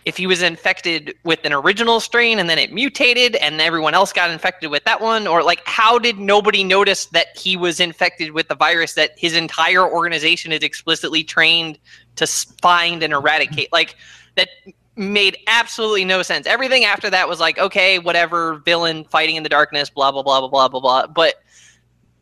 [0.05, 4.13] if he was infected with an original strain and then it mutated and everyone else
[4.13, 8.33] got infected with that one or like how did nobody notice that he was infected
[8.33, 11.79] with the virus that his entire organization is explicitly trained
[12.17, 13.75] to find and eradicate mm-hmm.
[13.75, 13.97] like
[14.37, 14.49] that
[14.97, 19.49] made absolutely no sense everything after that was like okay whatever villain fighting in the
[19.49, 21.37] darkness blah blah blah blah blah blah blah but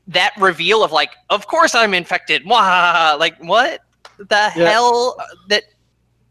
[0.07, 3.17] that reveal of like of course i'm infected Wah!
[3.19, 3.81] like what
[4.19, 4.71] the Yeah.
[4.71, 5.65] hell uh, that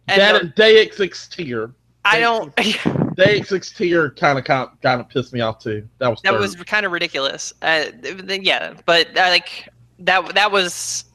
[0.09, 1.71] and that and Ex Tier.
[2.05, 2.55] I don't.
[2.55, 5.87] Deus Ex Tier kind of kind of pissed me off too.
[5.99, 7.53] That was that was kind of ridiculous.
[7.61, 7.85] Uh,
[8.27, 9.69] yeah, but uh, like
[9.99, 11.05] that that was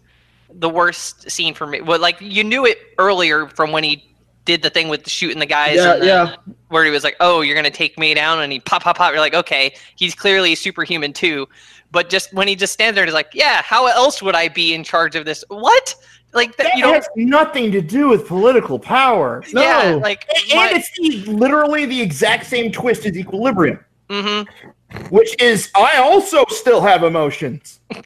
[0.50, 1.80] the worst scene for me.
[1.80, 4.10] Well, like you knew it earlier from when he
[4.44, 5.76] did the thing with shooting the guys.
[5.76, 6.36] Yeah, and the- yeah.
[6.68, 9.12] Where he was like, "Oh, you're gonna take me down," and he pop, pop, pop.
[9.12, 11.48] You're like, "Okay, he's clearly superhuman too."
[11.92, 14.48] But just when he just stands there and is like, "Yeah, how else would I
[14.48, 15.94] be in charge of this?" What?
[16.34, 16.64] Like that?
[16.64, 16.94] That You don't?
[16.94, 19.42] has nothing to do with political power.
[19.52, 19.98] Yeah, No.
[19.98, 20.26] like.
[20.52, 23.78] And, and it's the, literally the exact same twist as Equilibrium,
[24.10, 24.42] hmm
[25.10, 27.80] which is I also still have emotions.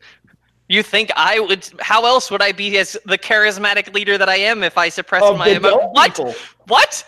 [0.70, 1.66] You think I would?
[1.80, 5.24] How else would I be as the charismatic leader that I am if I suppressed
[5.24, 5.88] Of my emotions?
[5.92, 6.14] What?
[6.14, 6.34] people.
[6.66, 7.06] What?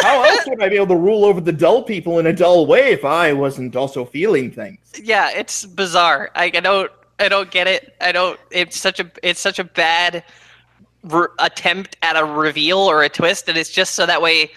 [0.00, 2.64] How else would I be able to rule over the dull people in a dull
[2.64, 4.78] way if I wasn't also feeling things?
[5.02, 6.30] Yeah, it's bizarre.
[6.34, 6.90] I, I don't.
[7.20, 7.94] I don't get it.
[8.00, 8.40] I don't.
[8.50, 9.10] It's such a.
[9.22, 10.24] It's such a bad
[11.04, 14.50] re- attempt at a reveal or a twist, and it's just so that way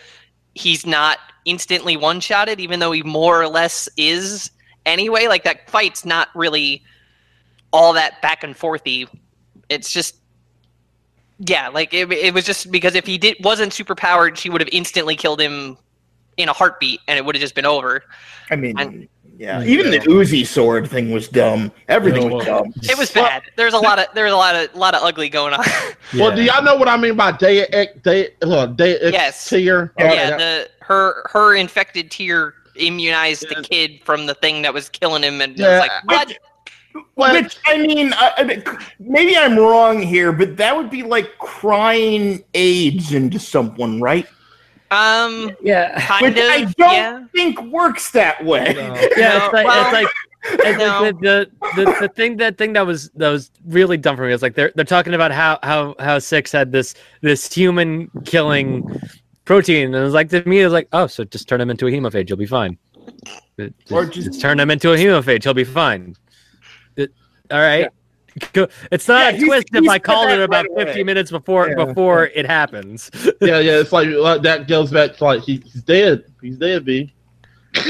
[0.56, 4.50] he's not instantly one-shotted, even though he more or less is
[4.86, 5.28] anyway.
[5.28, 6.84] Like that fight's not really
[7.72, 9.08] all that back and forthy.
[9.70, 10.16] It's just.
[11.40, 14.60] Yeah, like it, it was just because if he did wasn't super powered, she would
[14.60, 15.78] have instantly killed him
[16.38, 18.04] in a heartbeat, and it would have just been over.
[18.50, 21.72] I mean, And- yeah, even the Uzi sword thing was dumb.
[21.88, 22.74] Everything Yeah, was dumb.
[22.84, 23.44] It was Well- bad.
[23.56, 25.66] There's a lot of there's a lot of lot of ugly going on.
[26.18, 29.50] Well, do y'all know what I mean by day Ex Deus, uh, Deus Ex Yes.
[29.50, 29.92] Tier?
[30.00, 33.58] Yeah, Okay, yeah, the her her infected tear immunized Yeah.
[33.60, 36.38] the kid from the thing that was killing him, and it Yeah, was like what?
[37.16, 38.64] Well, Which I mean, I, I mean,
[39.00, 44.26] maybe I'm wrong here, but that would be like crying AIDS into someone, right?
[44.92, 46.00] Um, Yeah.
[46.02, 46.50] kind Which of.
[46.50, 47.26] I don't yeah.
[47.34, 48.74] think works that way.
[48.76, 48.94] no.
[49.18, 50.08] Yeah, No, it's like well, it's like
[50.50, 51.02] it's no.
[51.02, 54.26] like the, the, the, the thing that thing that was that was really dumb for
[54.26, 58.10] me is like they're they're talking about how how how six had this this human
[58.24, 58.88] killing
[59.46, 61.70] protein and it was like to me it was like oh so just turn him
[61.70, 62.78] into a hemophage you'll be fine
[63.58, 66.16] It- Or just, just- just turn him into a hemophage he'll be fine
[66.96, 67.12] It-
[67.52, 67.90] all right Go-
[68.92, 70.86] It's not Yeah, a he's- twist if he's I called it about right away.
[70.86, 71.86] 50 minutes before Yeah.
[71.86, 73.10] before it happens.
[73.42, 73.80] yeah, yeah.
[73.80, 76.24] It's like, like that goes back to like he, he's dead.
[76.42, 77.14] He's dead, B.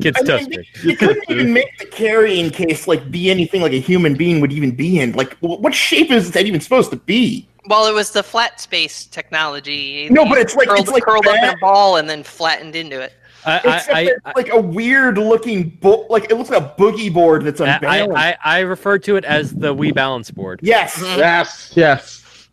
[0.00, 3.72] Kids I mean, they, they couldn't even make the carrying case like be anything like
[3.72, 5.12] a human being would even be in.
[5.12, 7.46] Like, what shape is that even supposed to be?
[7.68, 10.08] Well, it was the flat space technology.
[10.10, 12.76] No, but it's like curled, it's like curled up in a ball and then flattened
[12.76, 13.12] into it.
[13.46, 17.12] I, except I, it's like a weird looking bo- like it looks like a boogie
[17.12, 18.16] board that's I, unbalanced.
[18.16, 20.60] I, I, I refer to it as the Wii balance board.
[20.62, 21.16] yes, Mhm.
[21.18, 22.48] Yes, yes.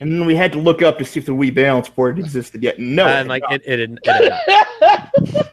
[0.00, 2.62] and then we had to look up to see if the Wii balance board existed
[2.62, 2.78] yet.
[2.78, 4.34] No, and like it, it, didn't- it,
[4.80, 5.48] didn't.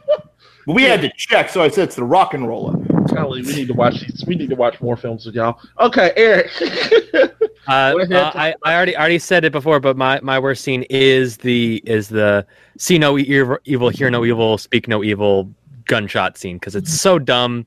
[0.66, 2.74] But we had to check, so I said it's the rock and roller.
[3.06, 4.24] Golly, we need to watch these.
[4.26, 5.60] We need to watch more films with y'all.
[5.78, 6.50] Okay, Eric.
[7.68, 11.36] Uh, uh, I, I already already said it before, but my, my worst scene is
[11.36, 12.44] the is the
[12.78, 17.18] see no evil, evil, hear no evil, speak no evil gunshot scene because it's so
[17.18, 17.66] dumb.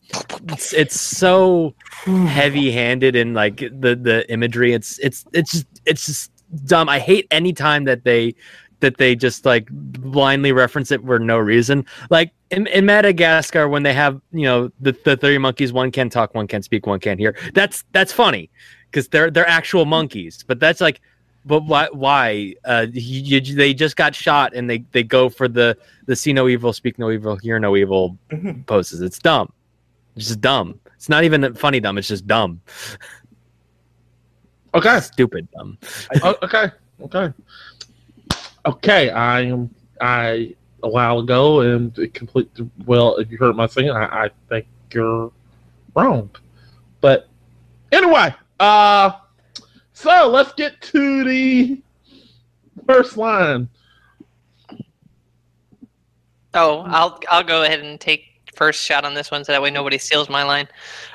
[0.50, 1.74] It's, it's so
[2.06, 4.74] heavy handed in like the the imagery.
[4.74, 6.32] It's it's it's just it's just
[6.66, 6.90] dumb.
[6.90, 8.36] I hate any time that they
[8.84, 11.86] that they just like blindly reference it for no reason.
[12.12, 16.10] Like in, in Madagascar, when they have you know the the three monkeys, one can
[16.10, 17.36] talk, one can speak, one can't hear.
[17.54, 18.50] That's that's funny
[18.92, 20.44] because they're they're actual monkeys.
[20.46, 21.02] But that's like,
[21.46, 25.48] but why why uh you, you, they just got shot and they they go for
[25.48, 28.66] the the see no evil, speak no evil, hear no evil Mhm.
[28.68, 29.02] poses.
[29.02, 29.52] It's dumb.
[30.16, 30.80] It's just dumb.
[30.96, 31.98] It's not even funny dumb.
[31.98, 32.62] It's just dumb.
[34.76, 35.00] okay.
[35.00, 35.78] Stupid dumb.
[36.22, 36.72] Oh, okay.
[37.02, 37.34] Okay.
[38.66, 39.10] Okay.
[39.10, 39.74] I am.
[40.02, 42.50] I a while ago and complete.
[42.86, 45.32] Well, if you heard my singing, I, I think you're
[45.96, 46.30] wrong.
[47.02, 47.28] But
[47.92, 49.12] anyway, uh,
[49.94, 51.82] so let's get to the
[52.86, 53.70] first line.
[56.54, 59.72] Oh, I'll I'll go ahead and take first shot on this one, so that way
[59.72, 60.68] nobody steals my line.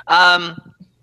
[0.08, 0.56] Um,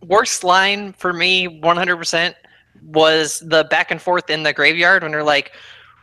[0.05, 2.35] worst line for me, 100%,
[2.83, 5.53] was the back and forth in the graveyard when they're like,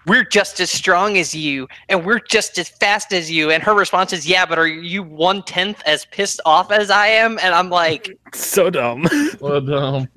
[0.07, 3.75] "We're just as strong as you, and we're just as fast as you," and her
[3.75, 7.55] response is, "Yeah, but are you one tenth as pissed off as I am?" And
[7.55, 9.07] I'm like, So dumb.
[9.41, 10.09] But, um,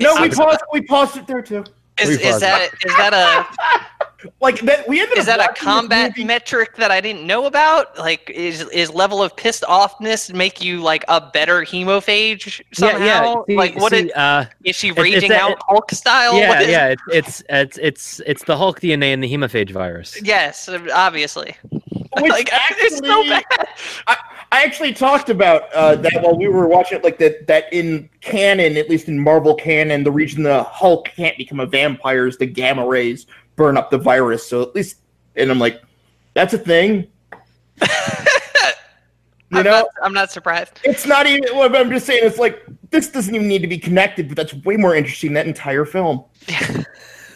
[0.00, 0.60] No, we paused.
[0.72, 1.64] We paused it there too.
[2.00, 3.46] "Is, is that is that a
[4.40, 7.98] Like that, we ended is up that a combat metric that I didn't know about?
[7.98, 13.44] Like, is is level of pissed offness make you like a better hemophage somehow?
[13.46, 16.38] See- like, what see, it, uh, is she it's raging a- out Hulk style?
[16.38, 16.86] yeah, What is- yeah.
[16.88, 20.20] It's, it's it's it's it's the Hulk DNA and the hemophage virus.
[20.22, 21.56] Yes, obviously.
[22.20, 24.18] Which like, it's so actually- bad.
[24.52, 27.04] I actually talked about uh, that while we were watching it.
[27.04, 31.36] Like that, that in canon, at least in Marvel canon, the reason the Hulk can't
[31.36, 34.46] become a vampire is the gamma rays burn up the virus.
[34.46, 35.00] So at least,
[35.34, 35.82] and I'm like,
[36.34, 37.08] that's a thing.
[39.50, 40.80] You I'm, know, not, I'm not surprised.
[40.82, 41.44] it's not even.
[41.54, 44.52] Well, I'm just saying, it's like this doesn't even need to be connected, but that's
[44.64, 46.24] way more interesting than that entire film.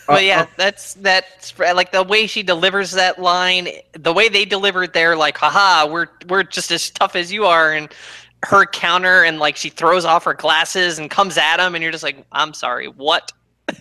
[0.09, 4.95] But yeah, that's that's like the way she delivers that line, the way they delivered
[4.95, 7.93] their like, haha, we're we're just as tough as you are, and
[8.45, 11.93] her counter and like she throws off her glasses and comes at him, and you're
[11.93, 13.31] just like, I'm sorry, what?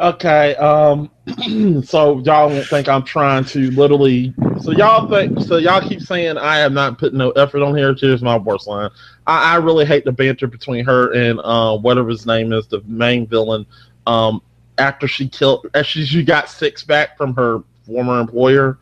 [0.00, 1.10] Okay, um,
[1.84, 4.32] so y'all won't think I'm trying to literally.
[4.62, 5.38] So y'all think.
[5.40, 7.94] So y'all keep saying I have not put no effort on here.
[7.94, 8.88] Here's my worst line.
[9.26, 12.80] I, I really hate the banter between her and uh, whatever his name is, the
[12.86, 13.66] main villain.
[14.06, 14.40] Um,
[14.80, 18.78] after she killed, after she got six back from her former employer,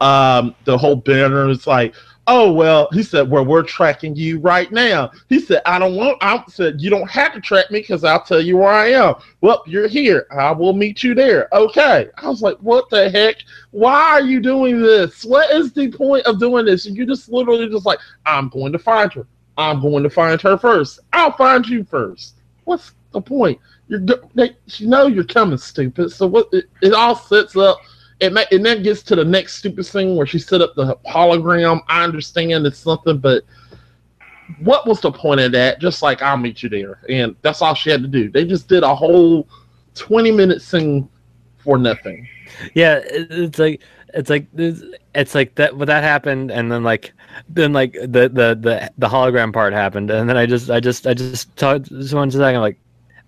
[0.00, 1.94] um, the whole banner is like,
[2.26, 2.88] oh well.
[2.92, 5.10] He said, well, we're tracking you right now.
[5.28, 6.18] He said, I don't want.
[6.22, 9.16] I said, you don't have to track me because I'll tell you where I am.
[9.40, 10.26] Well, you're here.
[10.30, 11.48] I will meet you there.
[11.52, 12.08] Okay.
[12.16, 13.36] I was like, what the heck?
[13.72, 15.24] Why are you doing this?
[15.24, 16.86] What is the point of doing this?
[16.86, 19.26] And you just literally just like, I'm going to find her.
[19.58, 21.00] I'm going to find her first.
[21.12, 22.36] I'll find you first.
[22.64, 23.58] What's the point?
[23.88, 24.00] You're
[24.34, 26.12] they, you know you're coming, stupid.
[26.12, 26.48] So what?
[26.52, 27.78] It, it all sets up.
[28.20, 30.96] It ma- and then gets to the next stupid thing where she set up the
[31.06, 31.80] hologram.
[31.88, 33.44] I understand it's something, but
[34.58, 35.80] what was the point of that?
[35.80, 38.30] Just like I'll meet you there, and that's all she had to do.
[38.30, 39.48] They just did a whole
[39.94, 41.08] twenty minute thing
[41.58, 42.28] for nothing.
[42.74, 43.80] Yeah, it's like
[44.14, 45.78] it's like it's like that.
[45.78, 47.12] But that happened, and then like
[47.48, 51.06] then like the the the the hologram part happened, and then I just I just
[51.06, 52.56] I just talked just one second.
[52.56, 52.78] I'm like,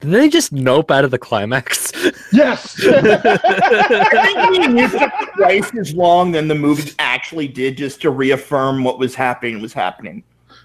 [0.02, 1.92] did they just nope out of the climax?
[2.34, 2.76] Yes.
[2.82, 4.96] I think we used
[5.36, 9.74] twice as long than the movie actually did, just to reaffirm what was happening was
[9.74, 10.24] happening.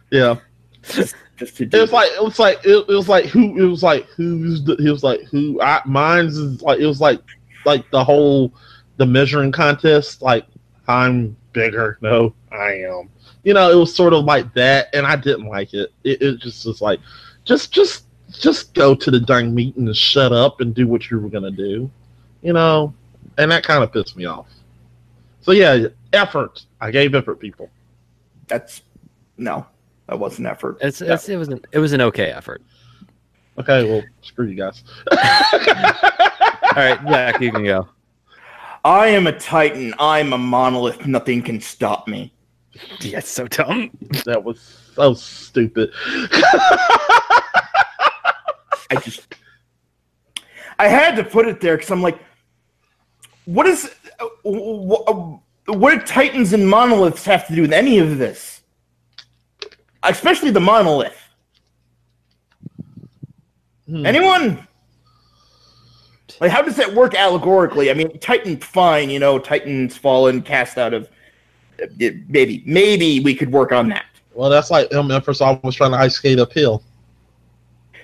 [0.09, 0.35] yeah.
[0.83, 3.69] Just to It do was like it was like it, it was like who it
[3.69, 7.21] was like who's the he was like who I mine's is like it was like
[7.65, 8.53] like the whole
[8.95, 10.45] the measuring contest like
[10.87, 13.09] I'm bigger no I am
[13.43, 16.39] you know it was sort of like that and I didn't like it it, it
[16.39, 17.01] just was like
[17.43, 21.19] just just just go to the dang meeting and shut up and do what you
[21.19, 21.89] were gonna do
[22.41, 22.93] you know
[23.37, 24.47] and that kind of pissed me off
[25.41, 27.69] so yeah effort I gave effort people
[28.47, 28.81] that's
[29.37, 29.65] no,
[30.07, 30.77] that was an effort.
[30.81, 32.61] It's, it's it was an it was an okay effort.
[33.57, 34.83] Okay, well, screw you guys.
[35.11, 35.17] All
[36.75, 37.87] right, Jack, you can go.
[38.85, 39.93] I am a titan.
[39.99, 41.05] I'm a monolith.
[41.07, 42.31] Nothing can stop me.
[43.01, 43.89] Yeah, it's so dumb.
[44.25, 44.59] that was
[44.95, 45.91] so stupid.
[48.89, 49.35] I just,
[50.79, 52.19] I had to put it there because I'm like,
[53.45, 58.17] what is, uh, what, what do titans and monoliths have to do with any of
[58.17, 58.61] this?
[60.03, 61.17] Especially the monolith.
[63.87, 64.05] Hmm.
[64.05, 64.67] Anyone?
[66.39, 67.89] Like, how does that work allegorically?
[67.89, 71.09] I mean, Titan, fine, you know, Titan's fallen, cast out of.
[71.97, 74.05] Maybe, maybe we could work on that.
[74.33, 75.09] Well, that's like him.
[75.11, 76.83] Empress always trying to ice skate uphill.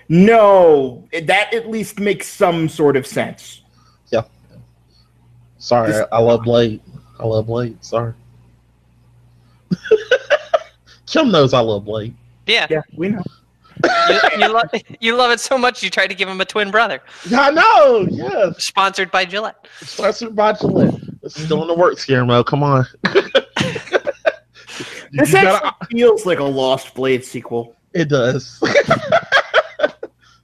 [0.09, 3.61] No, that at least makes some sort of sense.
[4.11, 4.23] Yeah.
[5.57, 6.81] Sorry, This- I love Blade.
[7.19, 7.83] I love Blade.
[7.83, 8.13] Sorry.
[11.07, 12.15] Kim knows I love Blade.
[12.47, 13.23] Yeah, Yeah, we know.
[14.09, 14.61] you, you, lo-
[14.99, 17.01] you love it so much you tried to give him a twin brother.
[17.29, 18.07] Yeah, I know.
[18.09, 18.63] Yes.
[18.63, 19.67] Sponsored by Gillette.
[19.81, 20.95] Sponsored by Gillette.
[21.21, 22.43] It's still in the works, Guillermo.
[22.43, 22.85] Come on.
[25.15, 27.75] This You actually gotta- feels like a Lost Blade sequel.
[27.93, 28.59] it does.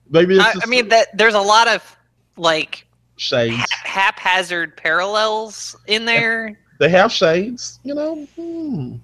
[0.10, 1.96] Maybe it's I, I mean that there's a lot of
[2.38, 2.86] like
[3.18, 3.56] shades.
[3.58, 6.58] ha- haphazard parallels in there.
[6.80, 8.26] They have shades, you know.
[8.36, 8.96] Hmm.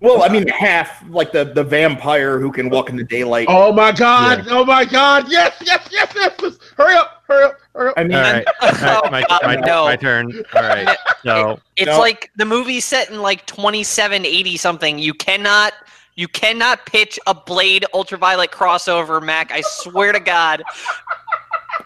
[0.00, 3.46] Well, I mean, half like the the vampire who can walk in the daylight.
[3.48, 4.46] Oh my god!
[4.50, 5.24] Oh my god!
[5.30, 6.58] Yes, yes, yes, yes, yes!
[6.76, 7.22] Hurry up!
[7.26, 7.56] Hurry up!
[7.74, 7.94] Hurry up!
[7.96, 9.84] I mean, All right, all right, Oh, my, my, no.
[9.86, 10.30] my turn.
[10.54, 11.98] All right, so It's No.
[11.98, 14.98] like the movie's set in like 2780 something.
[14.98, 15.72] You cannot
[16.16, 19.52] you cannot pitch a Blade Ultraviolet crossover, Mac.
[19.52, 20.62] I swear to God.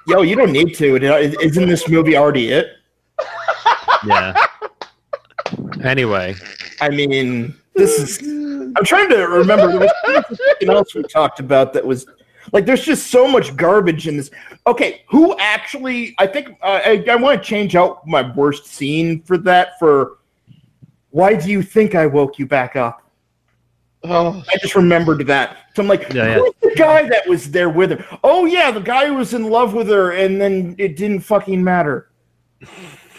[0.06, 0.96] yo, you don't need to.
[1.42, 2.76] Isn't this movie already it?
[4.06, 4.34] yeah.
[5.82, 6.36] Anyway,
[6.80, 8.18] I mean, this is.
[8.76, 9.68] I'm trying to remember.
[9.68, 12.06] There was something else we talked about that was
[12.52, 12.66] like.
[12.66, 14.30] There's just so much garbage in this.
[14.68, 16.14] Okay, who actually?
[16.18, 19.78] I think uh, I, I want to change out my worst scene for that.
[19.80, 20.18] For
[21.10, 23.09] why do you think I woke you back up?
[24.04, 25.58] Oh, I just remembered that.
[25.76, 26.34] So I'm like, Yeah, yeah.
[26.38, 28.18] who's the guy that was there with her?
[28.24, 31.62] Oh yeah, the guy who was in love with her, and then it didn't fucking
[31.62, 32.10] matter.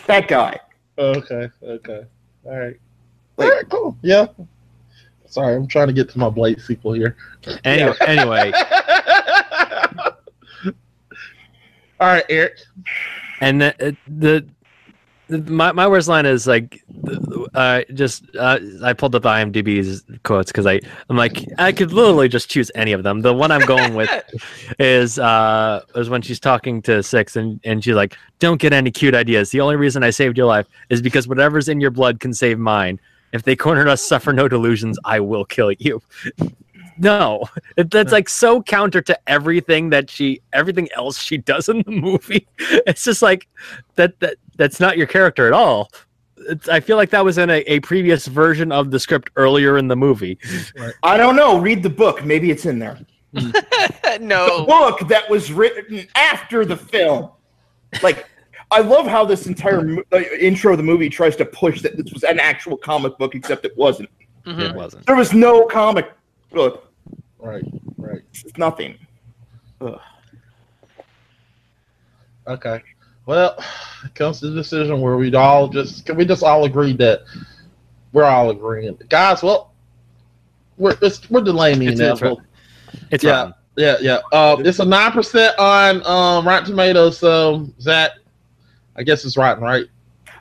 [0.07, 0.59] That guy.
[0.97, 2.05] Oh, okay, okay,
[2.45, 2.79] all right,
[3.37, 3.97] Like- all right, cool.
[4.01, 4.25] Yeah.
[5.27, 7.15] Sorry, I'm trying to get to my Blade sequel here.
[7.63, 8.51] anyway, anyway,
[11.99, 12.57] all right, Eric.
[13.39, 14.45] and the, the, the
[15.31, 16.83] my my worst line is like,
[17.53, 20.79] uh, just uh, I pulled up IMDb's quotes because I
[21.09, 23.21] I'm like I could literally just choose any of them.
[23.21, 24.09] The one I'm going with
[24.79, 28.91] is uh is when she's talking to Six and and she's like, "Don't get any
[28.91, 29.51] cute ideas.
[29.51, 32.59] The only reason I saved your life is because whatever's in your blood can save
[32.59, 32.99] mine.
[33.31, 34.99] If they cornered us, suffer no delusions.
[35.05, 36.01] I will kill you."
[36.97, 37.45] No,
[37.77, 42.47] that's like so counter to everything that she, everything else she does in the movie.
[42.85, 43.47] It's just like
[43.95, 44.19] that.
[44.19, 45.89] That that's not your character at all.
[46.37, 49.79] It's, I feel like that was in a, a previous version of the script earlier
[49.79, 50.37] in the movie.
[51.01, 51.57] I don't know.
[51.59, 52.23] Read the book.
[52.23, 52.99] Maybe it's in there.
[54.11, 54.65] The no.
[54.65, 57.31] book that was written after the film.
[58.03, 58.27] Like,
[58.71, 61.95] I love how this entire mo- uh, intro of the movie tries to push that
[61.95, 64.09] this was an actual comic book, except it wasn't.
[64.45, 64.75] It Mhm.
[64.75, 65.05] wasn't.
[65.05, 66.11] There was no comic
[66.51, 66.91] book.
[67.39, 67.63] Right,
[67.97, 68.21] right.
[68.33, 68.97] It's nothing.
[72.47, 72.81] Okay.
[73.31, 73.55] Well,
[74.03, 77.21] it comes to the decision where we'd all just can we just all agree that
[78.11, 79.41] we're all agreeing, guys.
[79.41, 79.71] Well,
[80.77, 82.41] we're it's, we're delaying the It's- it's inevitable.
[83.09, 83.31] It's Yeah.
[83.31, 83.53] rotten.
[83.77, 84.17] Yeah, yeah.
[84.33, 87.17] Uh, it's a nine percent on um, Rotten Tomatoes.
[87.19, 88.11] So Zach,
[88.97, 89.85] I guess it's rotten, right?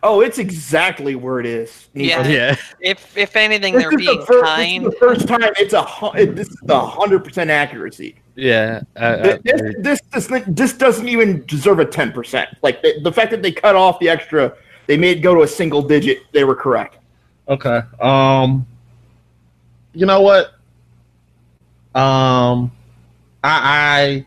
[0.03, 1.91] Oh, it's exactly where it is.
[1.95, 2.26] Yeah.
[2.26, 2.57] Yeah.
[2.80, 4.84] If if anything, This they're is, being the first, this kind.
[4.86, 5.86] is the first time it's a
[6.16, 8.16] it- this is the hundred percent accuracy.
[8.41, 8.80] Yeah.
[8.97, 12.49] uh, uh, This, this this this doesn't even deserve a ten percent.
[12.62, 14.55] Like the, the fact that they cut off the extra,
[14.86, 16.22] they made it go to a single digit.
[16.32, 16.97] They were correct.
[17.49, 17.82] Okay.
[18.01, 18.66] Um,
[19.93, 20.55] you know what?
[21.95, 22.70] Um,
[23.45, 24.26] I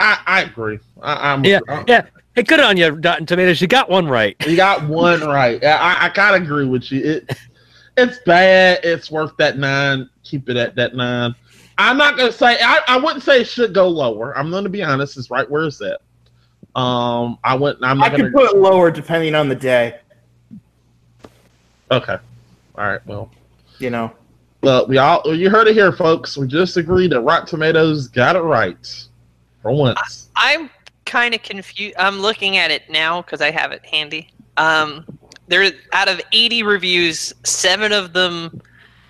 [0.00, 0.78] I, I agree.
[1.02, 1.60] I, I'm Yeah.
[1.68, 2.06] I- yeah.
[2.34, 3.60] Hey, good on you, Rotten Tomatoes.
[3.60, 4.34] You got one right.
[4.46, 5.58] You got one right.
[5.60, 7.04] Yeah, I, I kind of agree with you.
[7.04, 7.36] It
[7.98, 8.80] it's bad.
[8.82, 10.08] It's worth that nine.
[10.22, 11.34] Keep it at that nine.
[11.78, 12.58] I'm not gonna say.
[12.62, 14.36] I, I wouldn't say it should go lower.
[14.36, 15.16] I'm gonna be honest.
[15.16, 16.00] It's right where it's at.
[16.74, 17.84] Um, I wouldn't.
[17.84, 18.24] I'm I not gonna.
[18.24, 19.98] can put it lower depending on the day.
[21.90, 22.18] okay.
[22.76, 23.06] All right.
[23.06, 23.30] Well,
[23.78, 24.12] You know.
[24.62, 26.36] Well, we all you heard it here, folks.
[26.36, 28.76] We just agreed that Rotten Tomatoes got it right
[29.60, 30.28] for once.
[30.36, 30.70] I'm
[31.04, 31.96] kind of confused.
[31.98, 34.28] I'm looking at it now because I have it handy.
[34.56, 35.04] Um,
[35.48, 38.62] there, out of 80 reviews, seven of them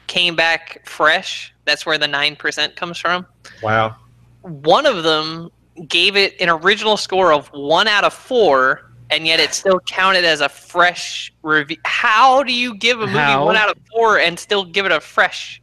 [0.07, 1.52] came back fresh.
[1.65, 3.27] That's where the nine percent comes from.
[3.63, 3.97] Wow.
[4.43, 5.51] One of them
[5.89, 10.25] gave it an original score of one out of four, and yet it still counted
[10.25, 11.77] as a fresh review.
[11.85, 13.45] How do you give a movie How?
[13.45, 15.61] one out of four and still give it a fresh?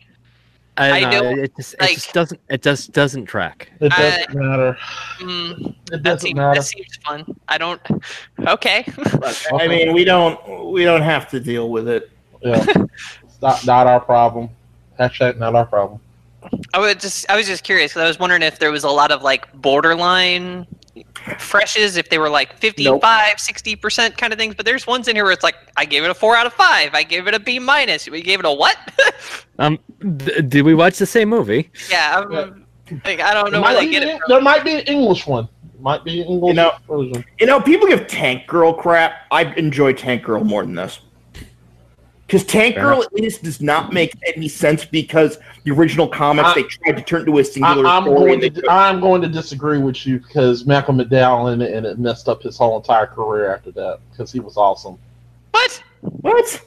[0.78, 3.70] I, I know, don't, it just, it like- just doesn't it just doesn't track.
[3.82, 4.78] It doesn't matter.
[5.20, 6.62] Mm, It doesn't seems, matter.
[6.62, 7.36] that seems fun.
[7.50, 7.82] I don't.
[8.48, 8.86] Okay.
[9.54, 12.10] I mean, we don't we don't have to deal with it.
[12.42, 12.64] Yeah.
[13.24, 14.50] it's not, not our problem.
[15.00, 16.00] Hashtag not our problem.
[16.74, 18.90] I was just I was just curious because I was wondering if there was a
[18.90, 20.66] lot of like borderline
[21.38, 24.56] freshes, if they were like 55, 60 percent kind of things.
[24.56, 26.54] But there's ones in here where it's like I gave it a four out of
[26.54, 28.78] five, I gave it a B minus, we gave it a what?
[29.60, 29.78] Um,
[30.16, 31.70] d- did we watch the same movie?
[31.92, 32.98] yeah, I'm, Yeah.
[33.04, 34.22] like, I don't know There where might, they be, get it from.
[34.30, 35.50] there might be an English one.
[35.82, 37.26] Might be an English You know- version.
[37.42, 39.26] You know, people give Tank Girl crap.
[39.32, 41.02] I enjoy Tank Girl more than this.
[42.30, 46.50] Because Tank Fair Girl at least does not make any sense because the original comics
[46.50, 48.18] I- they tried to turn into a singular I'm story.
[48.20, 51.74] going and they to I'm going to disagree with you because Malcolm McDowell in it
[51.74, 55.00] and it messed up his whole entire career after that because he was awesome.
[55.50, 55.84] What?
[56.02, 56.62] what?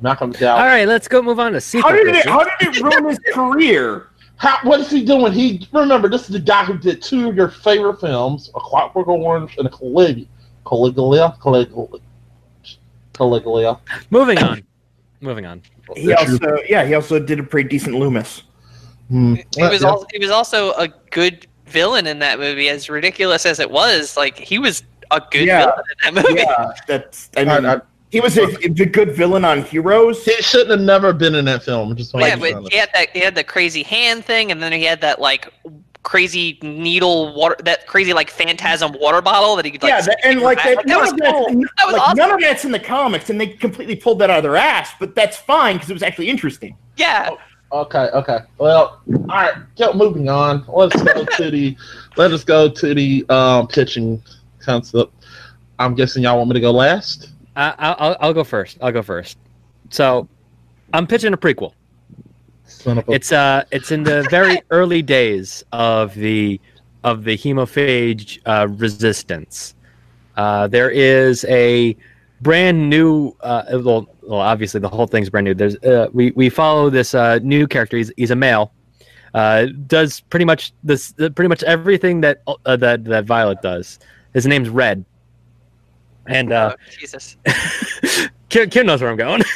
[0.00, 0.54] Malcolm McDowell.
[0.56, 1.90] All right, let's go move on to sequel.
[1.90, 2.24] How did it?
[2.24, 4.06] How did it ruin his career?
[4.36, 5.32] How, what is he doing?
[5.32, 9.08] He remember this is the guy who did two of your favorite films, A Clockwork
[9.08, 10.26] Orange and a Caligula.
[10.64, 11.36] Caligula.
[11.42, 11.98] Caligula.
[13.14, 13.80] Caligula.
[14.10, 14.62] Moving on.
[15.20, 15.62] Moving on.
[15.96, 18.42] He also, yeah, he also did a pretty decent Loomis.
[19.08, 19.34] Hmm.
[19.34, 19.88] He was Yeah.
[19.88, 22.68] also he was also a good villain in that movie.
[22.68, 25.60] As ridiculous as it was, like he was a good Yeah.
[25.66, 26.40] villain in that movie.
[26.40, 27.30] Yeah, that's.
[27.36, 30.24] I mean, I- I- he was a, a good villain on Heroes.
[30.24, 31.94] He shouldn't have never been in that film.
[31.96, 34.84] Just yeah, but he had that he had the crazy hand thing, and then he
[34.84, 35.52] had that like
[36.06, 39.90] crazy needle water, that crazy like phantasm water bottle that he could like.
[39.90, 40.86] yeah, that, and like that, the back.
[40.86, 41.46] none, was of that's, cool.
[41.46, 42.16] That was like, awesome.
[42.16, 44.92] none of that's in the comics, and they completely pulled that out of their ass.
[45.00, 46.76] But that's fine because it was actually interesting.
[46.96, 47.30] Yeah,
[47.72, 48.38] Okay, okay.
[48.58, 49.54] Well, all right.
[49.74, 50.64] Keep moving on.
[50.68, 51.76] Let's go to the.
[52.16, 54.22] Let us go to the um, pitching
[54.60, 55.12] concept.
[55.78, 57.32] I'm guessing y'all want me to go last.
[57.56, 58.78] I, I'll, I'll go first.
[58.80, 59.36] I'll go first.
[59.90, 60.28] So,
[60.92, 61.72] I'm pitching a prequel.
[62.66, 66.60] Son of a- It's uh, it's in the very early days of the
[67.04, 69.74] of the hemophage uh, resistance.
[70.36, 71.96] Uh, there is a
[72.42, 73.34] brand new.
[73.40, 75.54] Uh, well, well, obviously the whole thing's brand new.
[75.54, 77.96] There's uh, we we follow this uh, new character.
[77.96, 78.72] He's he's a male.
[79.34, 83.98] Uh, does pretty much this pretty much everything that uh, that that Violet does.
[84.34, 85.04] His name's Red.
[86.26, 87.36] And uh, oh, Jesus.
[88.48, 89.42] Kim, Kim knows where I'm going.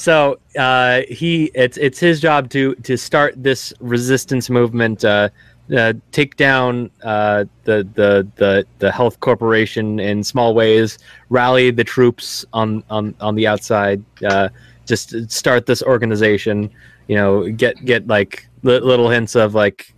[0.00, 5.28] so uh, he, it's it's his job to to start this resistance movement, uh,
[5.76, 10.96] uh, take down uh, the the the the health corporation in small ways,
[11.28, 14.48] rally the troops on on on the outside, uh,
[14.86, 16.70] just start this organization.
[17.06, 19.92] You know, get get like li- little hints of like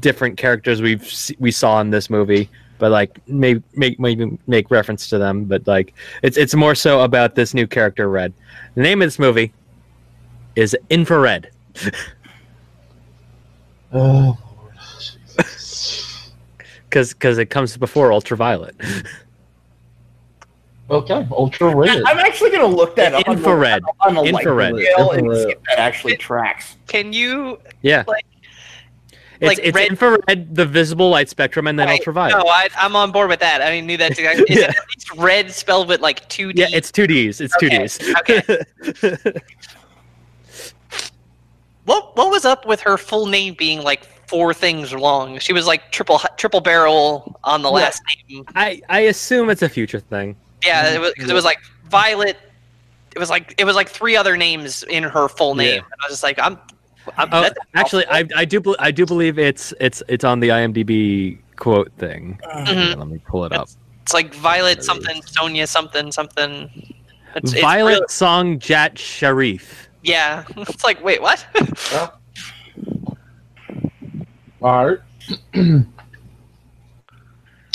[0.00, 5.08] different characters we've we saw in this movie but like maybe make maybe make reference
[5.08, 8.34] to them but like it's it's more so about this new character red
[8.76, 9.52] the name of this movie
[10.54, 11.50] is infrared
[13.92, 14.74] Oh, Lord.
[15.38, 16.30] Jesus.
[16.88, 18.74] because because it comes before ultraviolet
[20.90, 22.02] okay, ultra red.
[22.06, 24.74] I'm actually going to look that up on the- infrared on the light Infrared.
[24.76, 26.76] scale and see if that actually tracks.
[26.86, 27.58] Can you?
[27.82, 28.24] yeah Like-
[29.40, 32.68] it's, like it's red- infrared the visible light spectrum and then I- ultraviolet No, I,
[32.76, 33.62] I'm on board with that.
[33.62, 34.12] I knew that.
[34.12, 34.44] Exactly.
[34.48, 34.64] Is Yeah.
[34.70, 36.62] it at least red spelled with like two D?
[36.62, 37.98] yeah it's two d's it's two Ds.
[38.20, 39.04] Okay, d's
[41.84, 45.38] What What was up with her full name being like four things long?
[45.38, 47.74] She was like triple triple barrel on the Yeah.
[47.74, 48.44] last name.
[48.54, 51.02] i i assume it's a future thing Yeah, it mm-hmm.
[51.02, 51.58] was because it was like
[51.88, 52.36] Violet.
[53.14, 55.68] It was like it was like three other names in her full name.
[55.76, 55.76] Yeah.
[55.76, 56.58] And I was just like, I'm.
[57.16, 60.48] I'm oh, that's actually i i do i do believe it's it's it's on the
[60.48, 62.96] imdb quote thing Mhm.
[62.96, 63.68] let me pull it up
[64.02, 66.70] It's like Violet something, Sonia something something.
[67.34, 69.88] It's, it's Violet Song Jat Sharif.
[70.02, 71.44] yeah, it's like wait, what?
[74.62, 74.98] All right.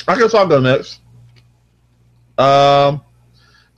[0.08, 1.00] I guess I'll go next.
[2.38, 3.02] Um,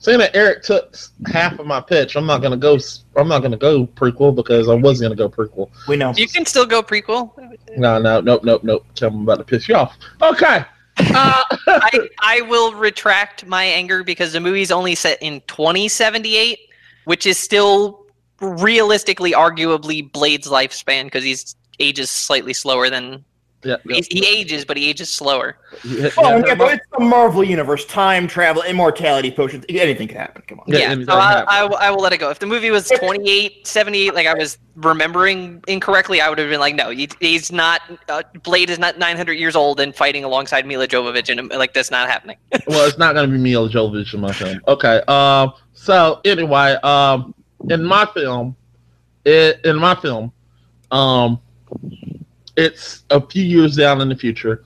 [0.04, 0.94] seeing that Eric took
[1.26, 2.74] half of my pitch, I'm not gonna go.
[2.74, 5.70] s- I'm not gonna go prequel because I was gonna go prequel.
[5.88, 6.12] We know.
[6.14, 7.32] you can still go prequel.
[7.76, 8.84] No, no, nope, nope, nope.
[8.94, 9.96] Tell me I'm about to piss you off.
[10.20, 10.64] Okay.
[10.98, 16.58] Uh, I, I will retract my anger because the movie's only set in 2078,
[17.06, 18.04] which is still
[18.40, 23.24] realistically, arguably Blade's lifespan because he's ages slightly slower than
[23.64, 25.56] Yeah, yeah, He, he ages, but he ages slower.
[25.84, 27.84] yeah, Oh, yeah, yeah, but it's the Marvel universe.
[27.86, 29.64] Time travel, immortality potions.
[29.68, 30.42] Anything can happen.
[30.46, 30.66] Come on.
[30.68, 31.44] Yeah, Yeah, so I.
[31.48, 32.30] I, will- I will let it go.
[32.30, 36.60] If the movie was 28, 78, like I was remembering incorrectly, I would have been
[36.60, 37.80] like, no, he, he's not.
[38.08, 41.90] Uh, Blade is not 900 years old and fighting alongside Milla Jovovich, and like that's
[41.90, 42.36] not happening.
[42.66, 44.60] well, it's not going to be Milla Jovovich in my film.
[44.68, 45.00] Okay.
[45.08, 45.52] Um.
[45.72, 47.34] So anyway, um,
[47.70, 48.56] in my film,
[49.24, 50.32] it in my film,
[50.90, 51.40] um,
[52.56, 54.64] it's a few years down in the future,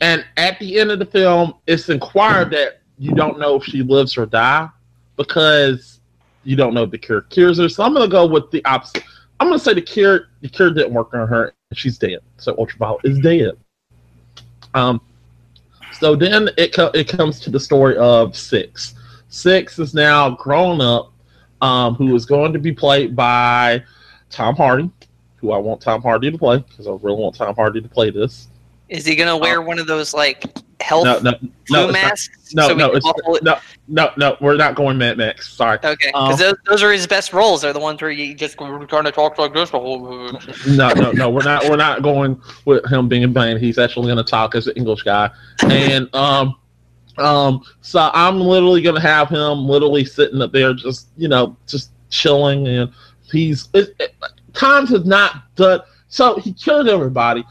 [0.00, 3.82] and at the end of the film, it's inquired that you don't know if she
[3.82, 4.68] lives or die
[5.16, 6.00] because
[6.44, 7.68] you don't know if the cure cures her.
[7.68, 9.04] So I'm to go with the opposite.
[9.40, 12.20] I'm to say the cure the cure didn't work on her, she's dead.
[12.38, 13.56] So Ultraviolet is dead.
[14.74, 15.00] Um.
[15.92, 18.94] So then it co- it comes to the story of Six.
[19.28, 21.12] Six is now grown up,
[21.60, 23.82] um, who is going to be played by
[24.30, 24.90] Tom Hardy,
[25.40, 28.10] who I want Tom Hardy to play because I really want Tom Hardy to play
[28.10, 28.48] this.
[28.88, 30.44] Is he gonna wear one of those like
[30.80, 32.54] health No, no, flu no, not- masks?
[32.54, 33.42] no, so no, it's, it?
[33.42, 33.58] no,
[33.88, 34.36] no, no.
[34.40, 35.52] We're not going Mad Max.
[35.52, 35.78] Sorry.
[35.84, 37.60] Okay, Um, because those, those are his best roles.
[37.60, 40.32] They're the ones where you just kind of talk like this the whole.
[40.68, 41.28] no, no, no.
[41.28, 41.68] We're not.
[41.68, 43.58] We're not going with him being Bane.
[43.58, 45.30] He's actually going to talk as an English guy,
[45.64, 46.56] and um,
[47.18, 47.62] um.
[47.82, 51.90] So I'm literally going to have him literally sitting up there, just you know, just
[52.08, 52.90] chilling, and
[53.30, 54.14] he's it, it,
[54.58, 55.80] times has not done.
[56.08, 57.44] So he killed everybody.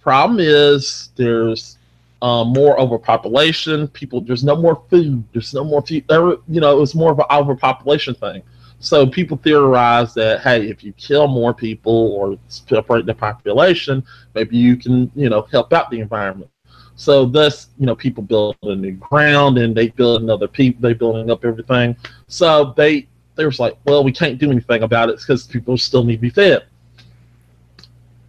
[0.00, 1.78] Problem is, there's
[2.22, 3.88] um, more overpopulation.
[3.88, 5.24] People, there's no more food.
[5.32, 6.04] There's no more food.
[6.10, 8.42] You know, it was more of an overpopulation thing.
[8.80, 14.04] So people theorize that hey, if you kill more people or separate the population,
[14.34, 16.50] maybe you can you know help out the environment.
[16.96, 20.82] So thus, you know, people build a new ground and they build another people.
[20.82, 21.96] They building up everything.
[22.28, 26.04] So they they was like, well, we can't do anything about it because people still
[26.04, 26.64] need to be fed.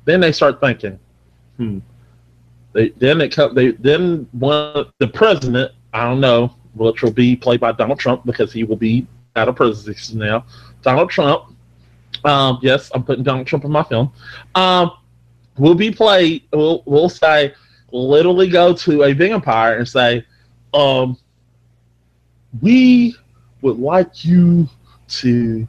[0.06, 1.00] Then they start thinking,
[1.58, 1.80] hmm.
[2.76, 7.36] They then it come they then one the president I don't know which will be
[7.36, 10.46] played by Donald Trump because he will be out of presidency now.
[10.82, 11.56] Donald Trump,
[12.26, 14.12] um, yes, I'm putting Donald Trump in my film.
[14.56, 14.92] Um,
[15.58, 16.44] will be played.
[16.52, 17.54] Will will say
[17.94, 20.26] literally go to a vampire and say,
[20.74, 21.18] um,
[22.62, 23.16] we
[23.62, 24.68] would like you
[25.10, 25.68] to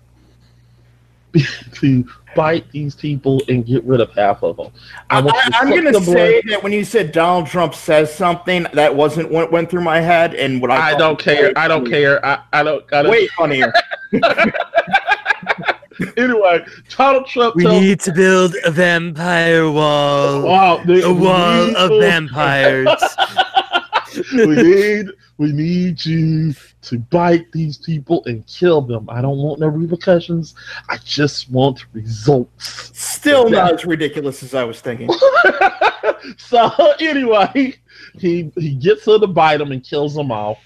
[1.75, 4.71] to bite these people and get rid of half of them.
[5.11, 7.47] I, want you to am going the to blood- say that when you said Donald
[7.47, 11.19] Trump says something, that wasn't what went through my head, and what I I don't
[11.19, 11.53] care.
[11.57, 12.25] I don't care.
[12.25, 12.85] I, I don't.
[12.93, 13.11] I don't.
[13.13, 13.73] Way funnier.
[16.19, 16.63] Anyway,
[16.95, 17.57] Donald Trump.
[17.57, 20.43] We tells- need to build a vampire wall.
[20.43, 22.89] Wow, dude, A wall of to- vampires.
[24.35, 25.07] we need
[25.39, 26.53] we need you
[26.87, 29.09] to bite these people and kill them.
[29.11, 30.55] I don't want no repercussions.
[30.89, 32.97] I just want results.
[32.97, 35.11] Still not as ridiculous as I was thinking.
[36.37, 36.71] so
[37.01, 37.75] anyway,
[38.19, 40.59] he he gets her to bite them and kills them all.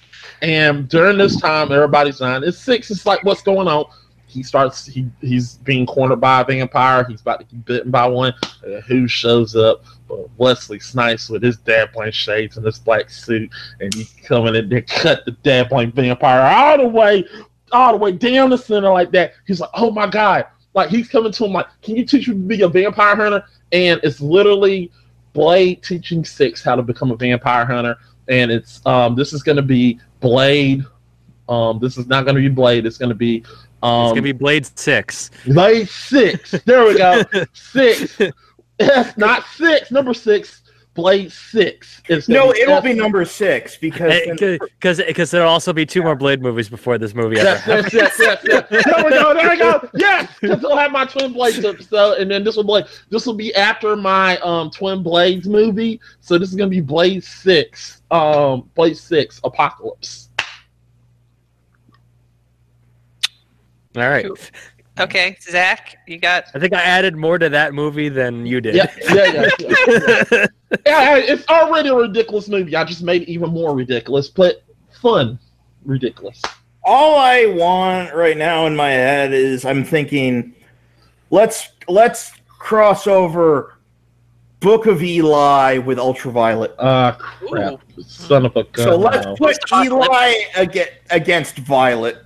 [0.42, 2.44] And during this time, everybody's on.
[2.44, 2.90] It's six.
[2.90, 3.86] It's like, what's going on?
[4.26, 4.86] He starts.
[4.86, 7.04] He he's being cornered by a vampire.
[7.04, 8.34] He's about to get bitten by one.
[8.64, 9.84] Uh, who shows up?
[10.36, 13.50] Wesley Snipes with his dad blank shades and his black suit,
[13.80, 17.24] and he coming in there, cut the dad blank vampire all the way,
[17.72, 19.34] all the way down the center like that.
[19.46, 20.46] He's like, oh my god!
[20.74, 23.44] Like he's coming to him like, can you teach me to be a vampire hunter?
[23.72, 24.90] And it's literally
[25.32, 27.96] Blade teaching Six how to become a vampire hunter,
[28.28, 30.84] and it's um this is going to be Blade.
[31.48, 32.86] Um, this is not going to be Blade.
[32.86, 33.44] It's going to be
[33.82, 35.30] um it's gonna be Blade Six.
[35.46, 36.50] Blade Six.
[36.64, 37.22] There we go.
[37.52, 38.18] six.
[38.80, 39.90] Yes, not six.
[39.90, 40.62] Number six.
[40.94, 42.02] Blade Six.
[42.08, 44.12] It's No, it'll yes, be number six because
[44.80, 47.92] Because because there'll also be two more Blade movies before this movie ever Yes, happens.
[47.94, 48.84] yes, yes, yes, yes.
[48.84, 49.32] There we go.
[49.32, 49.88] There we go.
[49.94, 53.34] Yes, because I'll have my twin blades episode, and then this will be this will
[53.34, 56.00] be after my um twin blades movie.
[56.22, 58.02] So this is gonna be Blade Six.
[58.10, 60.30] Um, Blade Six Apocalypse.
[63.96, 64.26] All right.
[64.98, 66.44] Okay, Zach, you got.
[66.54, 68.74] I think I added more to that movie than you did.
[68.74, 69.48] Yeah, yeah, yeah.
[69.60, 70.46] yeah.
[70.86, 72.76] yeah, it's already a ridiculous movie.
[72.76, 74.62] I just made it even more ridiculous, but
[75.00, 75.38] fun,
[75.84, 76.40] ridiculous.
[76.84, 80.54] all I want right now in my head is I'm thinking,
[81.30, 83.78] let's let's cross over
[84.58, 86.74] Book of Eli with Ultraviolet.
[86.78, 87.12] Ah,
[87.48, 88.84] crap, son of a gun.
[88.84, 90.34] So let's put Eli
[91.10, 92.18] against Violet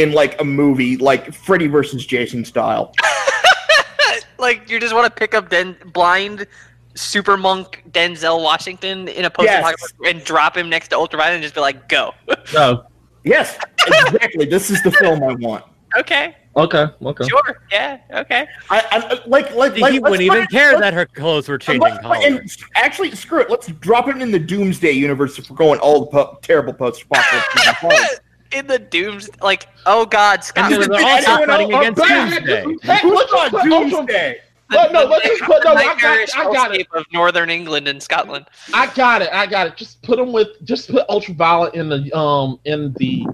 [0.00, 2.92] in like a movie, like Freddy versus Jason style.
[4.38, 6.46] like you just want to pick up Den blind
[6.94, 9.74] super monk Denzel Washington in a post Yes.
[10.06, 12.12] and drop him next to Ultraviolet and just be like, go.
[12.54, 12.84] no.
[13.22, 14.46] Yes, exactly.
[14.46, 15.64] this is the film I want.
[15.98, 16.36] okay.
[16.56, 17.28] Okay, okay.
[17.28, 17.62] Sure.
[17.70, 17.98] Yeah.
[18.12, 18.44] Okay.
[18.70, 21.82] I, I like like he like, wouldn't even it- care that her clothes were changing
[21.82, 22.24] let's put- colors.
[22.24, 23.48] and actually, screw it.
[23.48, 28.20] Let's drop it in the Doomsday universe if we're going all the po- terrible post-apocalyptic.
[28.52, 30.72] In the dooms, like, oh God, Scott.
[30.72, 32.44] And then Did they're also anyone fighting against Bad.
[32.44, 32.92] Doomsday.
[32.94, 34.40] Hey, Who's on put Ultra- Doomsday?
[34.70, 35.72] But no, let's just put no.
[35.72, 36.86] I got, nightmarish I got it.
[36.94, 38.46] of northern England and Scotland.
[38.72, 39.28] I got it.
[39.32, 39.76] I got it.
[39.76, 40.48] Just put them with.
[40.64, 43.26] Just put ultraviolet in the um in the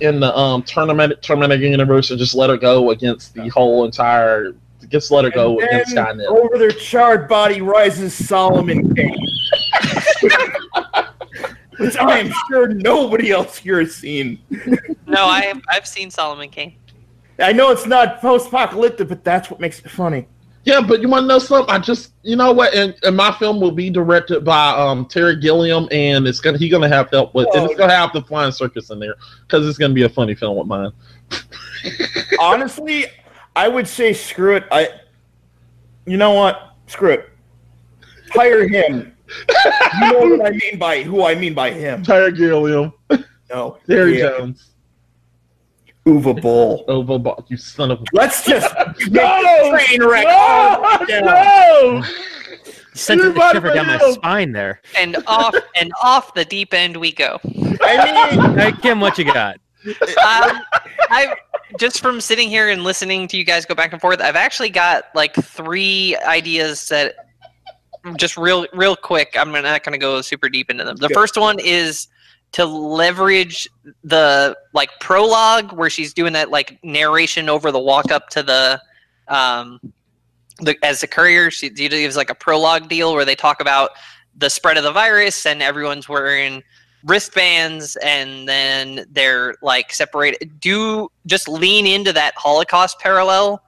[0.00, 4.54] in the um tournament Terminator universe and just let her go against the whole entire.
[4.88, 6.26] Just let her go And against then Skynet.
[6.26, 9.16] Over their charred body rises Solomon Kane.
[11.78, 14.38] Which I am sure nobody else here has seen.
[15.06, 16.76] No, I have, I've seen Solomon Kane.
[17.38, 20.26] I know it's not post-apocalyptic, but that's what makes it funny.
[20.64, 21.74] Yeah, but you want to know something?
[21.74, 22.72] I just, you know what?
[22.72, 26.70] And, and my film will be directed by um Terry Gilliam, and it's gonna he's
[26.70, 29.76] gonna have help with, and it's gonna have the flying circus in there because it's
[29.76, 30.92] gonna be a funny film with mine.
[32.40, 33.06] Honestly,
[33.56, 34.64] I would say screw it.
[34.70, 35.00] I,
[36.06, 36.76] you know what?
[36.86, 37.30] Screw it.
[38.30, 39.16] Hire him.
[40.00, 42.02] You know what I mean by who I mean by him.
[42.02, 42.92] Terry Gilliam,
[43.50, 44.30] No, Terry Yeah.
[44.38, 44.70] Jones,
[46.06, 46.84] Uwe Boll.
[46.88, 48.04] over Bo- you son of a.
[48.12, 49.70] Let's just make No!
[49.70, 50.24] train wreck.
[50.26, 50.98] No!
[51.08, 51.20] Yeah.
[51.20, 52.04] no!
[52.94, 54.80] Sent You a shiver down my spine there.
[54.98, 57.38] And off and off the deep end we go.
[57.80, 59.56] I mean, Hey, Kim, what you got?
[59.86, 60.60] Um,
[61.10, 61.34] I
[61.78, 64.68] just from sitting here and listening to you guys go back and forth, I've actually
[64.68, 67.14] got like three ideas that
[68.16, 69.34] just real real quick.
[69.38, 70.96] I'm not going to go super deep into them.
[70.96, 71.14] The Go.
[71.14, 72.08] first one is
[72.52, 73.68] to leverage
[74.04, 78.80] the like prologue where she's doing that like narration over the walk up to the
[79.28, 79.80] um
[80.60, 83.90] the as the courier she gives like a prologue deal where they talk about
[84.36, 86.62] the spread of the virus and everyone's wearing
[87.04, 93.62] wristbands and then they're like separated do just lean into that holocaust parallel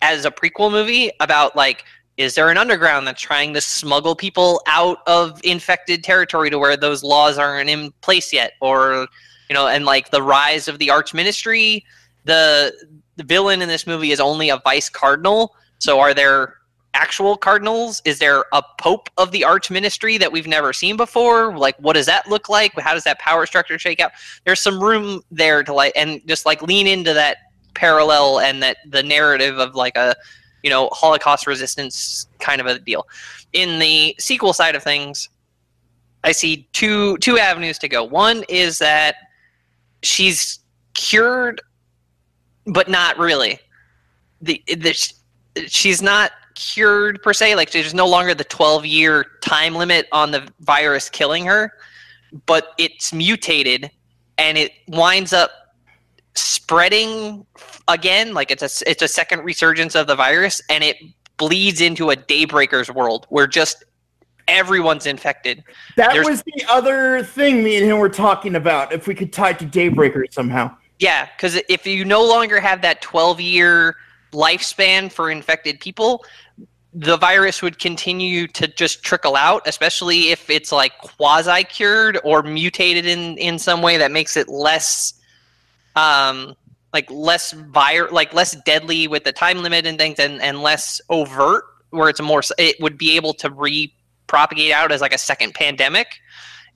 [0.00, 1.84] as a prequel movie about like
[2.16, 6.76] is there an underground that's trying to smuggle people out of infected territory to where
[6.76, 8.52] those laws aren't in place yet?
[8.60, 9.08] Or
[9.48, 11.84] you know and like the rise of the arch ministry
[12.24, 12.72] the
[13.16, 15.54] the villain in this movie is only a vice cardinal.
[15.78, 16.56] So are there
[16.94, 18.00] actual cardinals?
[18.04, 21.56] Is there a pope of the arch ministry that we've never seen before?
[21.56, 22.78] Like what does that look like?
[22.78, 24.12] How does that power structure shake out?
[24.44, 27.38] There's some room there to like and just like lean into that
[27.74, 30.14] parallel and that the narrative of like a
[30.62, 33.06] you know holocaust resistance kind of a deal.
[33.52, 35.28] In the sequel side of things
[36.24, 38.04] i see two two avenues to go.
[38.04, 39.16] One is that
[40.02, 40.60] she's
[40.94, 41.60] cured
[42.66, 43.58] but not really.
[44.40, 44.94] The, the
[45.68, 50.30] she's not cured per se like there's no longer the 12 year time limit on
[50.30, 51.72] the virus killing her
[52.46, 53.90] but it's mutated
[54.38, 55.50] and it winds up
[56.34, 57.44] spreading
[57.88, 60.96] again like it's a it's a second resurgence of the virus and it
[61.36, 63.84] bleeds into a daybreakers world where just
[64.48, 65.62] everyone's infected
[65.96, 68.92] that There's- was the other thing me and him were talking about.
[68.92, 70.74] If we could tie it to Daybreaker somehow.
[70.98, 73.96] Yeah, because if you no longer have that 12 year
[74.32, 76.24] lifespan for infected people,
[76.92, 82.42] the virus would continue to just trickle out, especially if it's like quasi cured or
[82.42, 85.14] mutated in, in some way that makes it less
[85.96, 86.54] um
[86.92, 91.00] like less vir like less deadly with the time limit and things and, and less
[91.08, 93.92] overt where it's more it would be able to re
[94.32, 96.20] propagate out as like a second pandemic.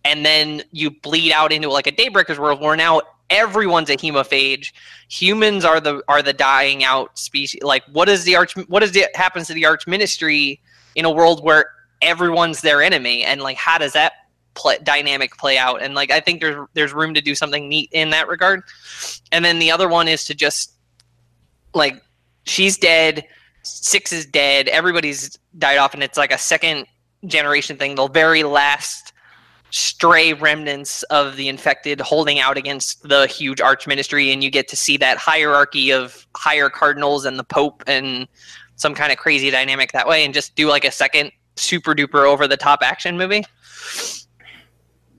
[0.04, 3.00] And then you bleed out into like a daybreakers world where now
[3.30, 4.74] everyone's a hemophage.
[5.08, 8.92] Humans are the are the dying out species like what is the arch what is
[8.92, 10.60] the happens to the arch ministry
[10.94, 11.70] in a world where
[12.02, 13.24] everyone's their enemy?
[13.24, 14.12] And like how does that
[14.82, 15.82] dynamic play out.
[15.82, 18.62] And like i think there's there's room to do something neat in that regard.
[19.32, 20.74] And then the other one is to just
[21.74, 22.02] like
[22.44, 23.26] she's dead
[23.62, 26.86] six is dead everybody's died off and it's like a second
[27.26, 29.12] generation thing the very last
[29.70, 34.32] stray remnants of the infected holding out against the huge arch ministry.
[34.32, 38.26] And you get to see that hierarchy of higher cardinals and the pope and
[38.76, 42.26] some kind of crazy dynamic that way and just do like a second super duper
[42.26, 43.44] over the top action movie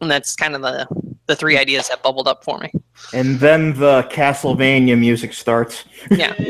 [0.02, 0.88] and that's kind of the
[1.28, 2.72] the three ideas that bubbled up for me
[3.14, 5.84] And then the Castlevania music starts.
[6.10, 6.34] Yeah.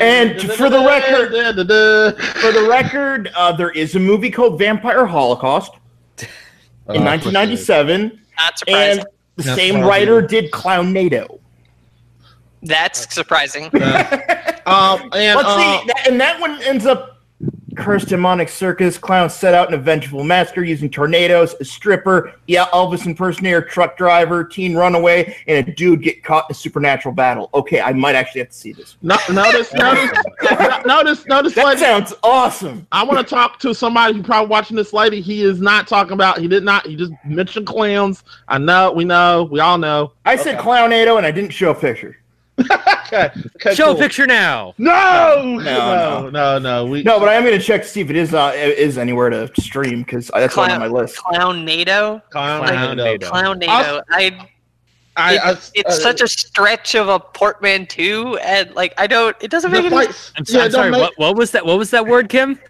[0.00, 5.72] And for the record- For the record, uh, there is a movie called Vampire Holocaust
[6.90, 9.84] in 1997, not surprising and the That's same right.
[9.88, 11.38] writer did Clownado.
[12.62, 13.64] that's surprising
[14.66, 17.17] Um, and Let's uh, see, that, and that one ends up
[17.78, 18.98] cursed demonic circus.
[18.98, 23.96] Clowns set out in a vengeful massacre using tornadoes, a stripper, yeah, Elvis impersonator, truck
[23.96, 27.48] driver, teen runaway, and a dude get caught in a supernatural battle.
[27.54, 28.96] Okay, I might actually have to see this.
[29.00, 30.10] No, notice, notice,
[30.84, 31.54] notice, notice.
[31.54, 31.80] That lady.
[31.80, 32.86] sounds awesome.
[32.92, 35.20] I want to talk to somebody who probably watching this lady.
[35.20, 36.38] He is not talking about.
[36.38, 36.86] He did not.
[36.86, 38.24] He just mentioned clowns.
[38.48, 38.92] I know.
[38.92, 39.44] We know.
[39.44, 40.12] We all know.
[40.24, 40.66] I said Okay.
[40.66, 42.16] Clownado and I didn't show a picture.
[42.58, 43.30] Okay.
[43.56, 43.96] okay Show cool.
[43.96, 44.74] a picture now.
[44.78, 46.30] No, No, no, no.
[46.30, 46.86] no, no.
[46.86, 48.76] We No, but I am going to check to see if it is uh, it
[48.78, 51.16] is anywhere to stream because that's one on my list.
[51.16, 52.22] Clownado.
[52.30, 52.66] clown.
[52.66, 52.96] Clown.
[52.96, 53.28] NATO.
[53.30, 53.72] Clown NATO.
[53.72, 54.48] I'll- I,
[55.16, 59.36] I, I, it's uh, such a stretch of a portmanteau, and like I don't.
[59.40, 60.04] It doesn't make any.
[60.04, 60.32] sense.
[60.36, 60.90] I'm, yeah, I'm sorry.
[60.92, 61.66] make- What, what was that?
[61.66, 62.60] What was that word, Kim?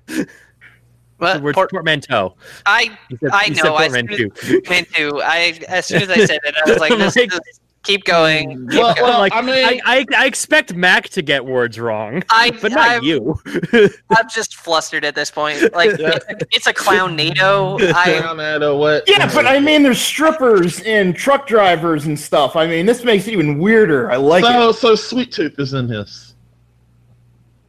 [1.21, 2.37] The word port, portmanteau.
[2.65, 4.29] I You said, I you said know, I- portmanteau.
[4.31, 5.21] portmanteau.
[5.23, 8.59] I as soon as I said it, I was like, this, Like- this- keep going.
[8.67, 8.71] Mm.
[8.71, 9.07] Keep Well, going.
[9.09, 12.73] well, like, I mean- I, I, I expect Mac to get words wrong, I, but
[12.73, 13.41] not I'm, you.
[14.11, 15.73] I'm just flustered at this point.
[15.75, 16.11] Like Yeah.
[16.17, 17.81] it's, a, it's a clownado.
[17.95, 19.05] I Clownado, what?
[19.07, 22.57] Yeah, but I mean, there's strippers and truck drivers and stuff.
[22.57, 24.11] I mean, this makes it even weirder.
[24.11, 24.75] I like so it.
[24.75, 26.35] so Sweet Tooth is in this.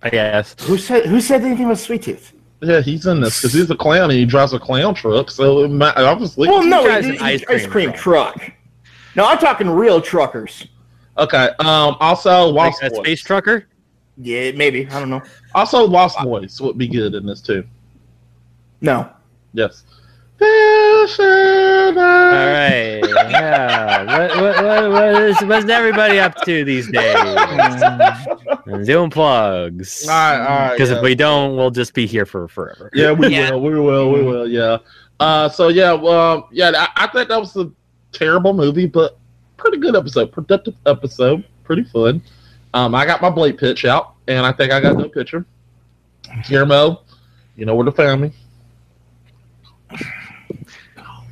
[0.01, 0.55] I guess.
[0.63, 2.33] Who said who said anything about Sweet Tooth?
[2.61, 5.29] Yeah, he's in this because he's a clown and he drives a clown truck.
[5.31, 7.93] So it might, obviously, Well, no, he drives he- an he- ice ice, cream cream,
[7.93, 8.35] truck.
[8.35, 8.51] truck.
[9.15, 10.67] No, I'm talking real truckers.
[11.17, 11.49] okay.
[11.59, 12.97] Um, also Like Lost a Boys.
[12.99, 13.65] space trucker.
[14.17, 14.87] Yeah, maybe.
[14.87, 15.21] I don't know.
[15.55, 17.63] Also, Lost Boys would be good in this too.
[18.81, 19.09] No.
[19.53, 19.83] Yes.
[20.41, 20.47] All
[21.97, 23.01] right.
[23.29, 24.03] Yeah.
[24.05, 27.15] what, what, what, what is, what's everybody up to these days?
[28.85, 30.07] Doing plugs.
[30.07, 30.71] All right, all right.
[30.73, 30.97] Because yeah.
[30.97, 32.89] if we don't, we'll just be here for forever.
[32.93, 33.51] Yeah, we Yeah.
[33.51, 33.61] will.
[33.61, 34.11] We will.
[34.11, 34.47] We will.
[34.47, 34.77] Yeah.
[35.19, 35.47] Uh.
[35.49, 35.93] So yeah.
[35.93, 36.47] Well.
[36.51, 36.71] Yeah.
[36.75, 37.71] I, I think that was a
[38.11, 39.17] terrible movie, but
[39.57, 42.21] pretty good episode, productive episode, pretty fun.
[42.73, 45.45] Um, I got my blade pitch out, and I think I got no pitcher.
[46.47, 47.01] Guillermo,
[47.55, 48.31] you know where to find me.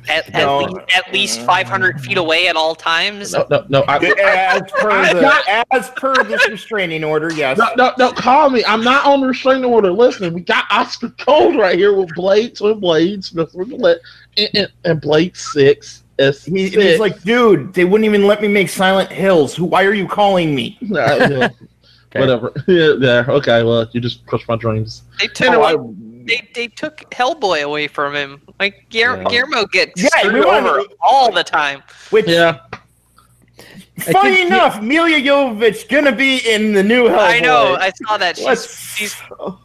[0.08, 0.58] At, at, no.
[0.60, 3.34] least, at least 500 feet away at all times.
[3.34, 3.80] No, no, no.
[3.82, 7.58] I, as, per I, the, not, as per this restraining order, yes.
[7.58, 8.12] No, no, no.
[8.12, 8.64] Call me.
[8.64, 9.92] I'm not on the restraining order.
[9.92, 15.36] Listen, we got Oscar Cold right here with Blades with Blades, and, and, and Blade
[15.36, 19.54] 6 it's he, he's like, dude, they wouldn't even let me make Silent Hills.
[19.54, 19.66] Who?
[19.66, 20.78] Why are you calling me?
[22.10, 22.20] Okay.
[22.20, 22.52] Whatever.
[22.66, 23.62] Yeah, yeah, Okay.
[23.62, 25.02] Well, you just crushed my dreams.
[25.20, 28.40] They took oh, away, I, they, they took Hellboy away from him.
[28.58, 29.28] Like Guillermo, yeah.
[29.28, 31.82] Guillermo gets yeah, screwed over all the time.
[32.10, 32.60] Which yeah
[33.98, 37.18] funny think- enough, Milla Jovovich gonna be in the new Hellboy.
[37.18, 37.76] I know.
[37.80, 38.36] I saw that.
[38.36, 39.16] She's, she's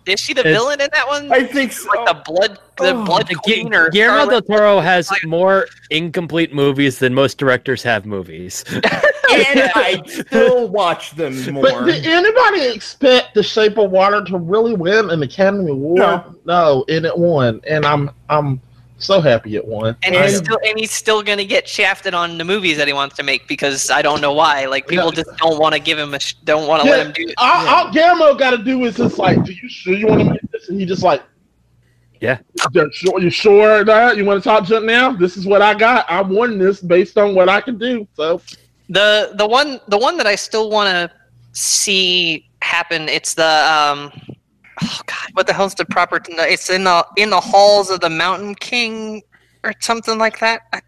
[0.05, 1.31] is she the It's- villain in that one?
[1.31, 1.87] I think so.
[1.95, 3.03] like the blood the Oh.
[3.05, 7.83] blood Gu- queen or Guillermo del Toro has Like- more incomplete movies than most directors
[7.83, 8.63] have movies.
[8.73, 11.63] and I still watch them more.
[11.63, 15.97] But did anybody expect The Shape of Water to really win an Academy Award?
[15.99, 16.35] No.
[16.45, 18.59] No, and it won, and I'm I'm
[18.97, 19.95] so happy it won.
[20.03, 20.45] and I he's am.
[20.45, 23.47] still and he's still gonna get shafted on the movies that he wants to make
[23.47, 24.65] because I don't know why.
[24.65, 25.23] Like people Yeah.
[25.23, 27.23] just don't want to give him a sh- don't want to Yeah, let him do
[27.27, 27.33] it.
[27.37, 30.25] all, all Guillermo got to do is just like, do you sure you want to
[30.29, 30.69] make this?
[30.69, 31.21] And he just like,
[32.21, 32.37] Yeah.
[32.73, 35.11] "You sure you sure that you want to talk junk now?
[35.11, 36.09] This is what I got.
[36.09, 38.07] I won this based on what I can do.
[38.15, 38.41] So
[38.89, 41.11] The the one the one that I still want to
[41.51, 43.09] see happen.
[43.09, 44.11] It's the um.
[44.81, 45.29] Oh God!
[45.33, 46.19] What the hell's the proper?
[46.29, 49.21] It's in the in the halls of the Mountain King
[49.63, 50.61] or something like that.
[50.73, 50.81] I,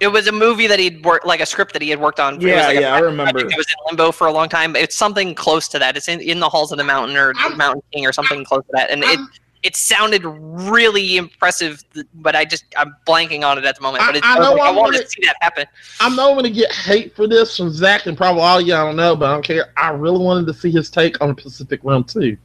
[0.00, 2.34] it was a movie that he'd worked, like a script that he had worked on.
[2.34, 3.38] It was Yeah, like yeah, I project remember.
[3.40, 4.76] it was in limbo for a long time.
[4.76, 5.96] It's something close to that.
[5.96, 8.62] It's in, in the halls of the mountain or I'm- Mountain King or something close
[8.64, 8.90] to that.
[8.90, 9.20] And it
[9.62, 11.84] it sounded really impressive,
[12.14, 14.02] but I just I'm blanking on it at the moment.
[14.02, 15.66] I- But it's, I I, know I I want wanna- to see that happen.
[16.00, 18.96] I'm not going to get hate for this from Zach and probably all y'all don't
[18.96, 19.72] know, but I don't care.
[19.76, 22.36] I really wanted to see his take on Pacific Rim too,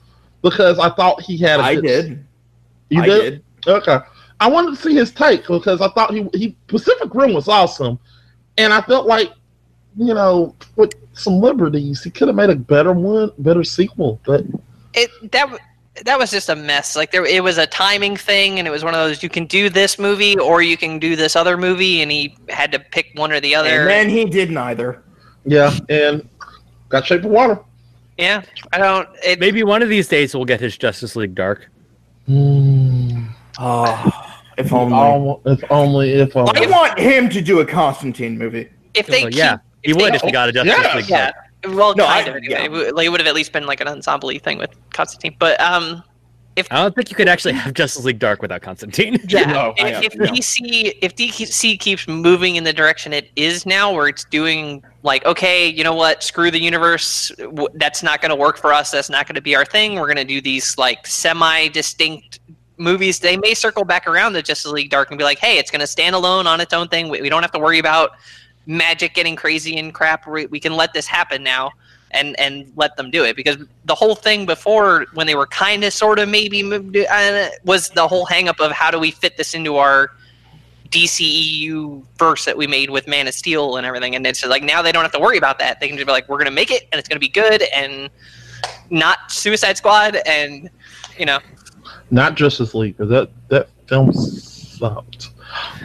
[0.49, 1.59] because I thought he had.
[1.59, 2.25] a I good- did.
[2.89, 3.43] You I did?
[3.67, 3.97] Okay.
[4.39, 7.99] I wanted to see his take because I thought he he Pacific Rim was awesome,
[8.57, 9.31] and I felt like,
[9.97, 14.21] you know, with some liberties, he could have made a better one, better sequel.
[14.25, 14.43] But
[14.93, 15.57] it that
[16.05, 16.95] that was just a mess.
[16.95, 19.47] Like there, it was a timing thing, and it was one of those you can
[19.47, 23.07] do this movie or you can do this other movie, and he had to pick
[23.15, 23.81] one or the other.
[23.81, 25.03] And then he did neither.
[25.45, 26.29] yeah, and
[26.89, 27.59] got Shape of Water.
[28.17, 28.41] Yeah,
[28.73, 29.07] I don't.
[29.23, 31.69] It, Maybe one of these days we'll get his Justice League Dark.
[32.27, 34.11] Mm, Oh,
[34.57, 34.95] if if only.
[34.97, 38.69] only, if only, if I want him to do a Constantine movie.
[38.93, 40.95] if they yeah, keep- he if they would if he got a Justice Yeah.
[40.95, 41.31] League Yeah.
[41.31, 41.75] Dark.
[41.75, 42.35] Well, No, kind I- of.
[42.37, 42.47] Anyway.
[42.53, 42.63] yeah.
[42.65, 45.35] It would- Like it would have at least been like an ensemble thing with Constantine.
[45.39, 46.03] But um,
[46.71, 49.17] I don't think you could actually have Justice League Dark without Constantine.
[49.27, 50.27] Yeah, No, if, if yeah.
[50.27, 55.25] DC if DC keeps moving in the direction it is now, where it's doing like,
[55.25, 57.31] okay, you know what, screw the universe,
[57.73, 58.89] that's not going to work for us.
[58.89, 59.95] That's not going to be our thing.
[59.95, 62.39] We're going to do these like semi-distinct
[62.77, 63.19] movies.
[63.19, 65.81] They may circle back around to Justice League Dark and be like, hey, it's going
[65.81, 67.09] to stand alone on its own thing.
[67.09, 68.11] We, we don't have to worry about
[68.65, 70.27] magic getting crazy and crap.
[70.27, 71.71] We, we can let this happen now.
[72.11, 75.83] And, and let them do it because the whole thing before when they were kind
[75.83, 79.11] of sort of maybe moved uh, was the whole hang up of how do we
[79.11, 80.11] fit this into our
[80.89, 84.63] DCEU verse that we made with Man of Steel and everything and it's just like
[84.63, 86.49] now they don't have to worry about that they can just be like we're gonna
[86.49, 88.09] make it and it's gonna be good and
[88.89, 90.69] not Suicide Squad and
[91.19, 91.39] you know
[92.09, 95.31] Not Justice League, 'cause that that film sucked.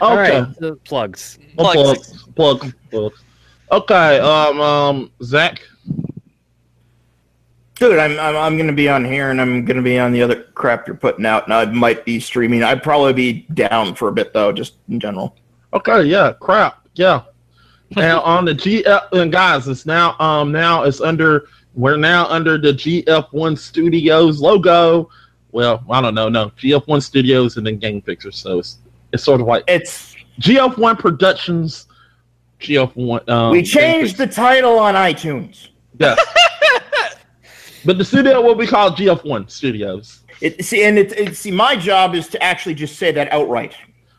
[0.00, 1.38] All Okay, right, so plugs.
[1.58, 1.74] Oh, Plugs.
[1.74, 3.22] plugs, plugs, plugs.
[3.72, 5.60] Okay, um, um, Zach.
[7.82, 10.44] Dude, I'm, I'm I'm gonna be on here and I'm gonna be on the other
[10.54, 12.62] crap you're putting out, and I might be streaming.
[12.62, 15.34] I'd probably be down for a bit though, just in general.
[15.74, 17.22] Okay, yeah, crap, yeah.
[17.96, 22.56] Now on the GF and guys, it's now um now it's under we're now under
[22.56, 25.10] the GF1 Studios logo.
[25.50, 28.78] Well, I don't know, no GF1 Studios and then Game Fixer, so it's
[29.12, 31.88] it's sort of like It's GF1 Productions.
[32.60, 33.28] GF1.
[33.28, 35.70] Um, we changed the title on iTunes.
[35.98, 36.20] Yes.
[37.84, 40.20] but the studio will be called GF1 Studios.
[40.40, 43.74] It, see, and it, it see, my job is to actually just say that outright.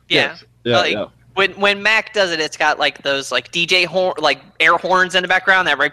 [0.09, 0.43] yeah Yes.
[0.63, 1.05] Yeah, Like- yeah.
[1.33, 5.15] when when Mac does it it's got like those like DJ horn like air horns
[5.15, 5.91] in the background that right.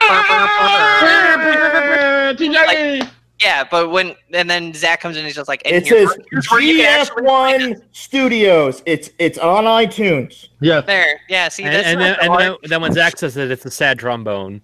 [2.36, 3.10] TJ!
[3.42, 6.60] yeah but when and then Zach comes in he's just like It says here's where
[6.60, 7.78] you can actually find it.
[7.78, 8.82] GF1 Studios.
[8.86, 10.48] It's it's on iTunes.
[10.60, 10.84] Yes.
[10.86, 12.42] there yeah see And, and, then, and hard.
[12.42, 14.60] then, then when Zach says that it's a sad trombone.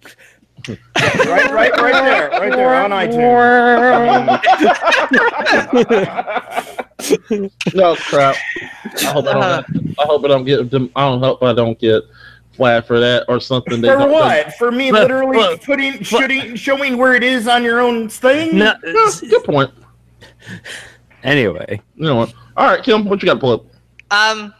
[0.67, 4.27] Right, right, right there, right there on iTunes.
[7.73, 8.35] No crap.
[9.01, 9.43] I hope I don't.
[9.99, 10.59] I hope I don't get.
[10.61, 10.67] I
[11.07, 12.03] don't hope I don't get
[12.53, 13.81] flat for that or something.
[13.81, 14.53] they For don't- what?
[14.55, 15.61] For me Look, literally look.
[15.63, 18.57] putting, shooting, showing where it is on your own thing?
[18.57, 19.71] No, Yeah, good point.
[21.23, 22.33] anyway, You know what?
[22.57, 23.65] All right, Kim, what you got to pull up?
[24.09, 24.53] Um,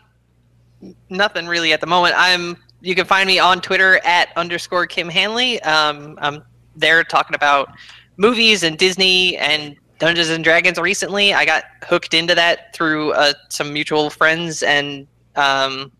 [1.10, 2.14] nothing really at the moment.
[2.18, 2.58] I'm.
[2.82, 5.62] You can find me on Twitter at underscore Kim Hanley.
[5.64, 6.44] Um, I'm
[6.76, 7.70] there talking about
[8.18, 10.78] movies and Disney and Dungeons and Dragons.
[10.78, 15.92] Recently, I got hooked into that through uh, some mutual friends, and um,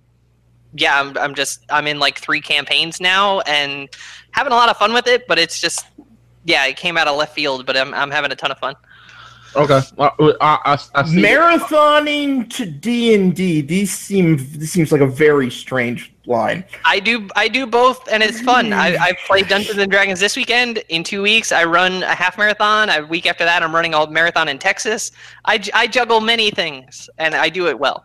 [0.76, 1.18] yeah, I'm.
[1.18, 1.66] I'm just.
[1.70, 3.90] I'm in like three campaigns now and
[4.32, 5.28] having a lot of fun with it.
[5.28, 5.86] But it's just.
[6.46, 8.76] Yeah, it came out of left field, but I'm, I'm having a ton of fun.
[9.56, 9.82] Okay.
[9.98, 11.18] I, I, I, I see.
[11.18, 13.62] Marathoning to D and D.
[13.62, 16.64] These seem this seems like a very strange line.
[16.86, 18.74] I do I do both, and it's fun.
[18.74, 20.80] I, I played Dungeons and Dragons this weekend.
[20.90, 22.90] In two weeks, I run a half marathon.
[22.90, 25.12] A week after that, I'm running a marathon in Texas.
[25.46, 28.04] I, I juggle many things, and I do it well.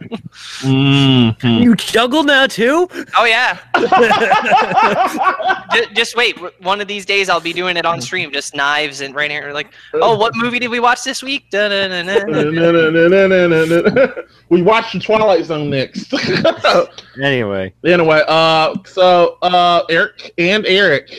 [0.61, 1.63] Mhm.
[1.63, 2.89] you juggle now too.
[3.17, 3.59] Oh yeah.
[5.75, 6.37] just, just wait.
[6.63, 8.33] One of these days, I'll be doing it on stream.
[8.33, 11.51] Just knives and right here, like, oh, what movie did we watch this week?
[14.53, 16.13] We watched the Twilight Zone next.
[17.23, 21.11] Anyway, anyway, uh, so uh, Eric and Eric.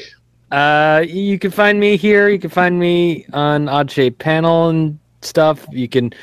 [0.52, 2.30] uh, you can find me here.
[2.30, 5.66] You can find me on Odd Shape Panel and stuff.
[5.72, 6.14] You can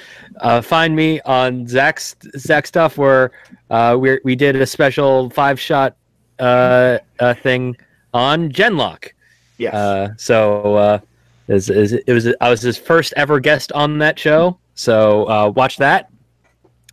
[0.40, 3.32] uh, find me on Zach's Zach stuff where
[3.70, 5.96] uh, we we did a special five shot
[6.38, 7.76] uh, uh, thing
[8.14, 9.10] on Genlock.
[9.58, 9.74] Yes.
[9.74, 10.98] Uh, so uh,
[11.48, 14.58] is, is, it was I was his first ever guest on that show.
[14.74, 16.10] So uh, watch that.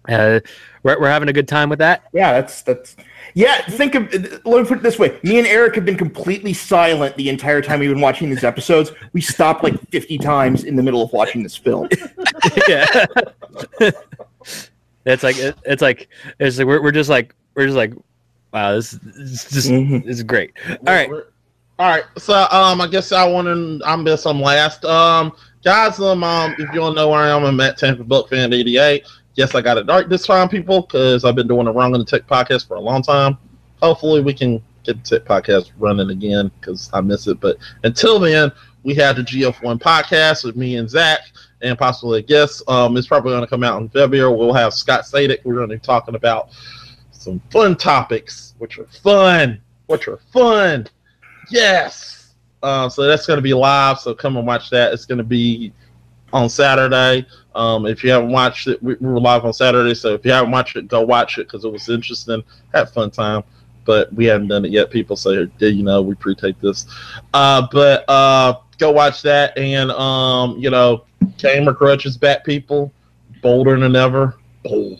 [0.10, 0.40] Uh,
[0.84, 2.04] we're, we're having a good time with that.
[2.14, 2.96] yeah, that's that's.
[3.38, 4.12] Yeah, think of.
[4.46, 7.62] Let me put it this way: me and Eric have been completely silent the entire
[7.62, 8.92] time we've been watching these episodes.
[9.14, 11.88] We stopped like fifty times in the middle of watching this film.
[12.68, 13.06] yeah.
[15.06, 16.10] it's like it, it's like
[16.40, 17.94] it's like we're, we're just like we're just like
[18.52, 20.04] wow this, this is just Mhm.
[20.04, 20.54] this is great.
[20.68, 21.08] All right.
[21.78, 22.06] All right.
[22.18, 23.80] So um, I guess I want to.
[23.88, 24.84] I'm guess I'm last.
[24.84, 25.32] Um,
[25.64, 28.52] guys, um, um, if you don't know where I am, I'm at Tampa Buck Fan
[28.52, 29.06] 88.
[29.38, 32.00] Yes, I got it dark this time, people, because I've been doing the Wrong in
[32.00, 33.38] the Tech podcast for a long time.
[33.84, 37.40] Hopefully, we can get the Tech podcast running again because I miss it.
[37.40, 41.20] But until then, we had the GF1 podcast with me and Zach
[41.62, 42.64] and possibly a guest.
[42.68, 44.36] Um, it's probably going to come out in February.
[44.36, 45.46] We'll have Scott Sadek.
[45.46, 46.50] We're going to be talking about
[47.12, 50.88] some fun topics, which are fun, which are fun.
[51.52, 52.34] Yes.
[52.64, 54.00] Uh, so that's going to be live.
[54.00, 54.94] So come and watch that.
[54.94, 55.74] It's going to be
[56.34, 57.28] on Saturday.
[57.58, 59.93] Um, if you haven't watched it, we, we were live on Saturday.
[59.95, 62.43] So if you haven't watched it, go watch it because it was interesting.
[62.74, 63.43] Had fun time.
[63.86, 65.16] But we haven't done it yet, people.
[65.16, 66.86] say, So you know we pre-tape this.
[67.34, 71.05] Uh, but uh, go watch that, and um, you know,
[71.38, 72.91] Gamer Grudges back, people.
[73.41, 74.36] Bolder than ever.
[74.64, 74.99] Bold.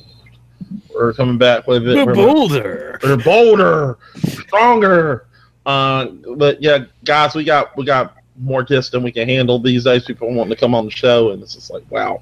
[0.94, 1.96] We're coming back with it.
[1.96, 3.00] The We're- boulder.
[3.02, 5.28] they're bolder, stronger.
[5.66, 6.06] Uh,
[6.36, 10.06] but yeah, guys, we got we got more guests than we can handle these days.
[10.06, 12.22] People wanting to come on the show, and it's just like wow.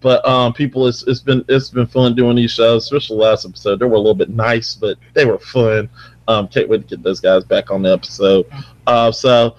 [0.00, 3.44] But um, people, it's it's been it's been fun doing these shows, especially the last
[3.44, 3.80] episode.
[3.80, 5.88] They were a little bit nice, but they were fun.
[6.28, 8.46] Um, can't wait to get those guys back on the episode.
[8.86, 9.56] Uh, so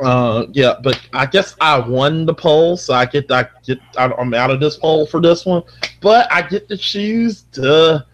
[0.00, 4.34] uh, yeah, but I guess I won the poll, so I get I get I'm
[4.34, 5.62] out of this poll for this one.
[6.00, 8.04] But I get to choose the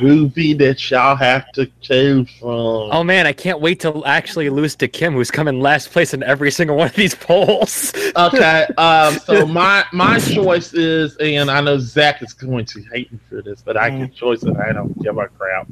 [0.00, 2.48] movie that y'all have to choose from.
[2.48, 6.14] Oh man, I can't wait to actually lose to Kim, who's come in last place
[6.14, 7.92] in every single one of these polls.
[8.16, 13.10] Okay, um, so my my choice is, and I know Zach is going to hate
[13.12, 14.56] me for this, but I can choice it.
[14.56, 15.68] I don't give a crap.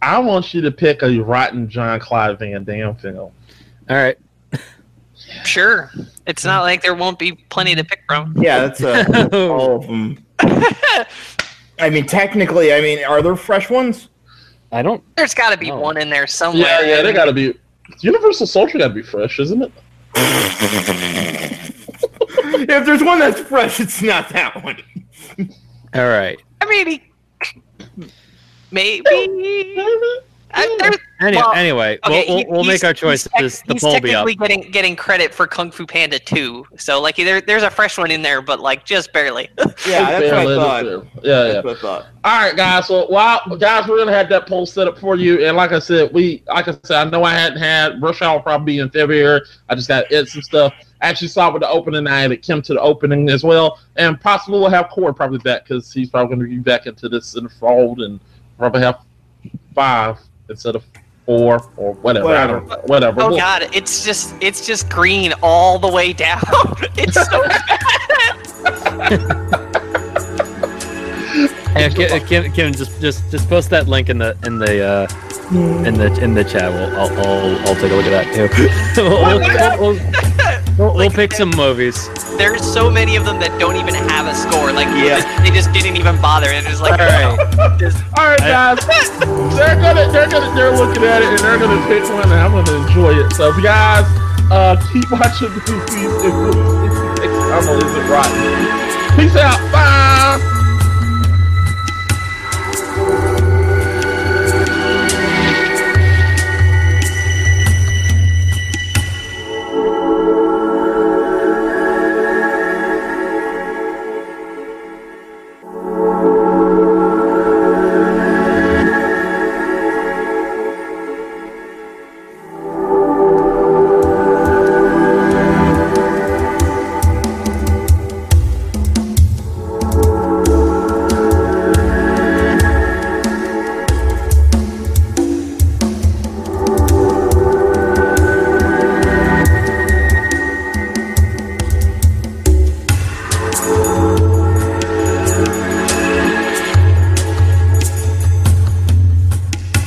[0.00, 3.32] I want you to pick a rotten Jean-Claude Van Damme film.
[3.90, 4.16] All right.
[5.44, 5.90] Sure.
[6.26, 8.34] It's not like there won't be plenty to pick from.
[8.38, 10.24] Yeah, that's uh, all of them.
[11.80, 14.08] I mean, technically, I mean, are there fresh ones?
[14.72, 15.02] I don't.
[15.16, 15.78] There's got to be Oh.
[15.78, 16.62] one in there somewhere.
[16.62, 17.54] Yeah, yeah, they gotta be.
[18.00, 19.72] Universal Soldier gotta be fresh, isn't it?
[22.70, 24.76] if there's one that's fresh, it's not that one.
[25.94, 26.38] All right.
[26.60, 27.02] I mean, he,
[28.70, 29.02] maybe.
[30.52, 30.82] Uh, hmm.
[30.82, 33.28] I, Any, Well, anyway, okay, we'll, we'll, we'll make our choices.
[33.36, 34.24] he's, tec- the he's poll be up.
[34.24, 36.64] technically getting getting credit for Kung Fu Panda 2.
[36.76, 39.50] So like there, there's a fresh one in there, but like just barely.
[39.86, 40.84] Yeah, that's what I thought.
[40.84, 41.22] fair.
[41.22, 41.60] Yeah, yeah.
[41.60, 42.06] What I thought.
[42.24, 42.86] All right, guys.
[42.88, 45.46] So while guys, we're gonna have that poll set up for you.
[45.46, 48.40] And like I said, we like I said, I know I hadn't had Rush Hour
[48.40, 49.40] probably in February.
[49.68, 50.74] I just got to edit some stuff.
[51.00, 52.06] I actually saw it with the opening.
[52.06, 55.64] I added Kim to the opening as well, and possibly we'll have Corey probably back
[55.64, 58.20] because he's probably going to be back into this in the fold and
[58.58, 59.00] probably have
[59.74, 60.18] five
[60.48, 60.84] instead of
[61.26, 62.28] four or whatever.
[62.28, 62.76] I.
[62.86, 63.22] Whatever.
[63.22, 66.40] Oh god, it's just it's just green all the way down.
[66.96, 67.44] it's so
[71.76, 75.06] Yeah, Kim, Kim, Kim, just just just post that link in the in the uh,
[75.86, 76.72] in the in the chat.
[76.72, 78.48] We'll I'll, I'll, I'll take a look at that too.
[79.02, 79.96] we'll, we'll, we'll,
[80.78, 82.08] we'll, we'll pick some movies.
[82.36, 84.72] there's so many of them that don't even have a score.
[84.72, 85.22] Like Yeah.
[85.42, 86.48] they, they just didn't even bother.
[86.48, 87.78] And it's like All right.
[87.78, 88.80] just, All right, guys.
[89.54, 92.50] they're gonna, they're gonna, they're looking at it and they're gonna pick one, and I'm
[92.52, 93.30] gonna enjoy it.
[93.34, 94.04] So, guys,
[94.50, 96.12] uh, keep watching the movies.
[96.26, 99.16] and we'll see you next time on Is It Rotten?
[99.20, 99.58] Peace out.
[99.70, 100.17] Bye.